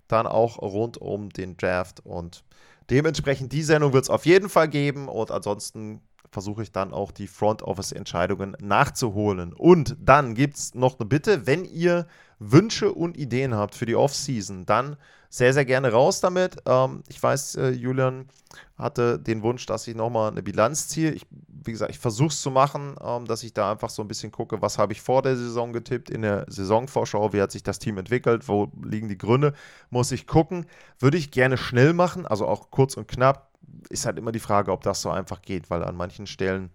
dann 0.08 0.26
auch 0.26 0.58
rund 0.58 0.98
um 0.98 1.30
den 1.30 1.56
Draft 1.56 2.04
und 2.04 2.44
Dementsprechend 2.90 3.52
die 3.52 3.62
Sendung 3.62 3.92
wird 3.92 4.04
es 4.04 4.10
auf 4.10 4.26
jeden 4.26 4.48
Fall 4.48 4.68
geben 4.68 5.08
und 5.08 5.30
ansonsten 5.30 6.00
versuche 6.30 6.62
ich 6.62 6.72
dann 6.72 6.92
auch 6.92 7.12
die 7.12 7.28
Front 7.28 7.62
Office 7.62 7.92
Entscheidungen 7.92 8.56
nachzuholen. 8.60 9.52
Und 9.52 9.96
dann 10.00 10.34
gibt 10.34 10.56
es 10.56 10.74
noch 10.74 10.98
eine 10.98 11.08
Bitte, 11.08 11.46
wenn 11.46 11.64
ihr 11.64 12.06
Wünsche 12.38 12.92
und 12.92 13.16
Ideen 13.16 13.54
habt 13.54 13.74
für 13.74 13.86
die 13.86 13.94
Offseason, 13.94 14.66
dann 14.66 14.96
sehr, 15.30 15.52
sehr 15.52 15.64
gerne 15.64 15.92
raus 15.92 16.20
damit. 16.20 16.56
Ähm, 16.66 17.02
ich 17.08 17.22
weiß, 17.22 17.56
äh, 17.56 17.70
Julian 17.70 18.28
hatte 18.76 19.18
den 19.18 19.42
Wunsch, 19.42 19.66
dass 19.66 19.86
ich 19.88 19.94
nochmal 19.94 20.30
eine 20.30 20.42
Bilanz 20.42 20.88
ziehe. 20.88 21.12
Ich, 21.12 21.26
wie 21.66 21.72
gesagt, 21.72 21.90
ich 21.90 21.98
versuche 21.98 22.28
es 22.28 22.40
zu 22.40 22.50
machen, 22.50 22.96
ähm, 23.02 23.24
dass 23.26 23.42
ich 23.42 23.52
da 23.52 23.72
einfach 23.72 23.90
so 23.90 24.02
ein 24.02 24.08
bisschen 24.08 24.32
gucke, 24.32 24.60
was 24.62 24.78
habe 24.78 24.92
ich 24.92 25.00
vor 25.00 25.22
der 25.22 25.36
Saison 25.36 25.72
getippt, 25.72 26.10
in 26.10 26.22
der 26.22 26.44
Saisonvorschau, 26.48 27.32
wie 27.32 27.40
hat 27.40 27.52
sich 27.52 27.62
das 27.62 27.78
Team 27.78 27.98
entwickelt, 27.98 28.48
wo 28.48 28.70
liegen 28.82 29.08
die 29.08 29.18
Gründe, 29.18 29.54
muss 29.90 30.12
ich 30.12 30.26
gucken. 30.26 30.66
Würde 30.98 31.16
ich 31.16 31.30
gerne 31.30 31.56
schnell 31.56 31.92
machen, 31.92 32.26
also 32.26 32.46
auch 32.46 32.70
kurz 32.70 32.96
und 32.96 33.08
knapp. 33.08 33.50
Ist 33.88 34.06
halt 34.06 34.18
immer 34.18 34.32
die 34.32 34.40
Frage, 34.40 34.72
ob 34.72 34.82
das 34.82 35.02
so 35.02 35.10
einfach 35.10 35.42
geht, 35.42 35.70
weil 35.70 35.82
an 35.84 35.96
manchen 35.96 36.26
Stellen 36.26 36.70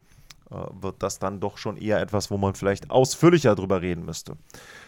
äh, 0.52 0.56
wird 0.82 1.02
das 1.04 1.20
dann 1.20 1.40
doch 1.40 1.58
schon 1.58 1.78
eher 1.78 2.02
etwas, 2.02 2.32
wo 2.32 2.38
man 2.38 2.56
vielleicht 2.56 2.92
ausführlicher 2.92 3.56
drüber 3.56 3.82
reden 3.82 4.06
müsste. 4.06 4.38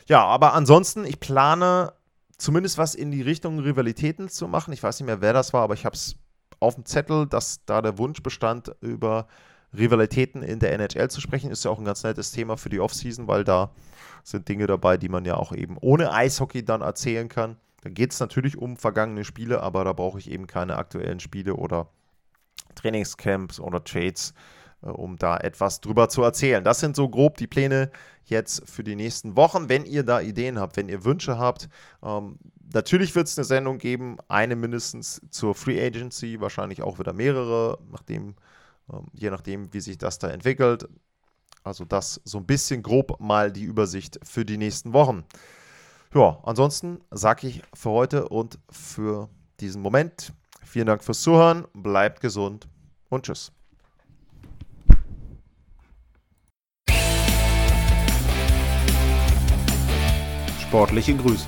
Ja, 0.07 0.25
aber 0.25 0.53
ansonsten, 0.53 1.05
ich 1.05 1.19
plane 1.19 1.93
zumindest 2.37 2.77
was 2.77 2.95
in 2.95 3.11
die 3.11 3.21
Richtung 3.21 3.59
Rivalitäten 3.59 4.27
zu 4.27 4.47
machen. 4.47 4.73
Ich 4.73 4.81
weiß 4.81 4.99
nicht 4.99 5.05
mehr, 5.05 5.21
wer 5.21 5.33
das 5.33 5.53
war, 5.53 5.61
aber 5.61 5.75
ich 5.75 5.85
habe 5.85 5.95
es 5.95 6.15
auf 6.59 6.75
dem 6.75 6.85
Zettel, 6.85 7.27
dass 7.27 7.63
da 7.65 7.81
der 7.81 7.97
Wunsch 7.97 8.23
bestand, 8.23 8.75
über 8.81 9.27
Rivalitäten 9.75 10.43
in 10.43 10.59
der 10.59 10.73
NHL 10.73 11.09
zu 11.09 11.21
sprechen. 11.21 11.51
Ist 11.51 11.65
ja 11.65 11.71
auch 11.71 11.79
ein 11.79 11.85
ganz 11.85 12.03
nettes 12.03 12.31
Thema 12.31 12.57
für 12.57 12.69
die 12.69 12.79
Offseason, 12.79 13.27
weil 13.27 13.43
da 13.43 13.71
sind 14.23 14.47
Dinge 14.47 14.67
dabei, 14.67 14.97
die 14.97 15.09
man 15.09 15.25
ja 15.25 15.35
auch 15.35 15.53
eben 15.53 15.77
ohne 15.79 16.11
Eishockey 16.11 16.63
dann 16.63 16.81
erzählen 16.81 17.29
kann. 17.29 17.57
Da 17.81 17.89
geht 17.89 18.11
es 18.11 18.19
natürlich 18.19 18.57
um 18.57 18.77
vergangene 18.77 19.23
Spiele, 19.23 19.61
aber 19.61 19.83
da 19.83 19.93
brauche 19.93 20.19
ich 20.19 20.29
eben 20.29 20.47
keine 20.47 20.77
aktuellen 20.77 21.19
Spiele 21.19 21.55
oder 21.55 21.87
Trainingscamps 22.75 23.59
oder 23.59 23.83
Trades, 23.83 24.33
äh, 24.83 24.87
um 24.87 25.17
da 25.17 25.37
etwas 25.37 25.81
drüber 25.81 26.09
zu 26.09 26.21
erzählen. 26.21 26.63
Das 26.63 26.79
sind 26.79 26.95
so 26.95 27.09
grob 27.09 27.37
die 27.37 27.47
Pläne 27.47 27.91
jetzt 28.25 28.69
für 28.69 28.83
die 28.83 28.95
nächsten 28.95 29.35
Wochen. 29.35 29.67
Wenn 29.67 29.85
ihr 29.85 30.03
da 30.03 30.21
Ideen 30.21 30.59
habt, 30.59 30.77
wenn 30.77 30.89
ihr 30.89 31.03
Wünsche 31.03 31.39
habt, 31.39 31.69
ähm, 32.03 32.37
natürlich 32.73 33.15
wird 33.15 33.27
es 33.27 33.37
eine 33.37 33.45
Sendung 33.45 33.79
geben, 33.79 34.17
eine 34.27 34.55
mindestens 34.55 35.21
zur 35.31 35.55
Free 35.55 35.83
Agency, 35.83 36.39
wahrscheinlich 36.39 36.83
auch 36.83 36.99
wieder 36.99 37.13
mehrere, 37.13 37.79
nachdem, 37.91 38.35
je 39.13 39.29
nachdem, 39.29 39.73
wie 39.73 39.81
sich 39.81 39.97
das 39.97 40.19
da 40.19 40.29
entwickelt. 40.29 40.87
Also 41.63 41.85
das 41.85 42.21
so 42.23 42.39
ein 42.39 42.45
bisschen 42.45 42.81
grob 42.81 43.19
mal 43.19 43.51
die 43.51 43.63
Übersicht 43.63 44.19
für 44.23 44.45
die 44.45 44.57
nächsten 44.57 44.93
Wochen. 44.93 45.23
Ja, 46.13 46.39
ansonsten 46.43 46.99
sage 47.11 47.47
ich 47.47 47.61
für 47.73 47.91
heute 47.91 48.27
und 48.29 48.59
für 48.69 49.29
diesen 49.59 49.81
Moment 49.81 50.33
vielen 50.71 50.87
Dank 50.87 51.03
fürs 51.03 51.21
Zuhören, 51.21 51.65
bleibt 51.73 52.21
gesund 52.21 52.67
und 53.09 53.25
tschüss. 53.25 53.51
Sportliche 60.61 61.15
Grüße. 61.15 61.47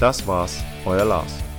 Das 0.00 0.26
war's, 0.26 0.64
euer 0.84 1.04
Lars. 1.04 1.51